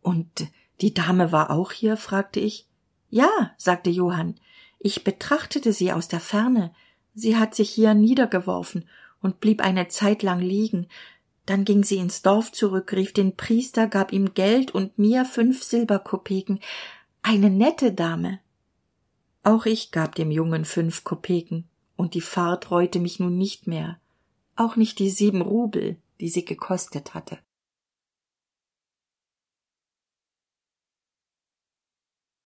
Und 0.00 0.48
die 0.80 0.92
dame 0.92 1.30
war 1.30 1.50
auch 1.50 1.70
hier? 1.70 1.96
fragte 1.96 2.40
ich. 2.40 2.66
Ja 3.08 3.52
sagte 3.56 3.90
johann. 3.90 4.34
Ich 4.80 5.04
betrachtete 5.04 5.72
sie 5.72 5.92
aus 5.92 6.08
der 6.08 6.20
ferne. 6.20 6.74
Sie 7.14 7.36
hat 7.36 7.54
sich 7.54 7.70
hier 7.70 7.94
niedergeworfen 7.94 8.88
und 9.20 9.38
blieb 9.38 9.62
eine 9.62 9.86
zeit 9.86 10.24
lang 10.24 10.40
liegen 10.40 10.88
dann 11.46 11.64
ging 11.64 11.84
sie 11.84 11.96
ins 11.96 12.22
dorf 12.22 12.52
zurück 12.52 12.92
rief 12.92 13.12
den 13.12 13.36
priester 13.36 13.86
gab 13.86 14.12
ihm 14.12 14.34
geld 14.34 14.72
und 14.72 14.98
mir 14.98 15.24
fünf 15.24 15.62
silberkopeken. 15.62 16.60
Eine 17.22 17.50
nette 17.50 17.92
dame. 17.92 18.40
Auch 19.42 19.66
ich 19.66 19.90
gab 19.90 20.14
dem 20.14 20.30
jungen 20.30 20.64
fünf 20.64 21.04
kopeken. 21.04 21.68
Und 21.96 22.14
die 22.14 22.20
fahrt 22.20 22.70
reute 22.70 22.98
mich 22.98 23.20
nun 23.20 23.36
nicht 23.36 23.66
mehr. 23.66 23.98
Auch 24.56 24.76
nicht 24.76 24.98
die 24.98 25.10
sieben 25.10 25.42
rubel 25.42 25.96
die 26.22 26.28
sie 26.28 26.44
gekostet 26.44 27.14
hatte 27.14 27.38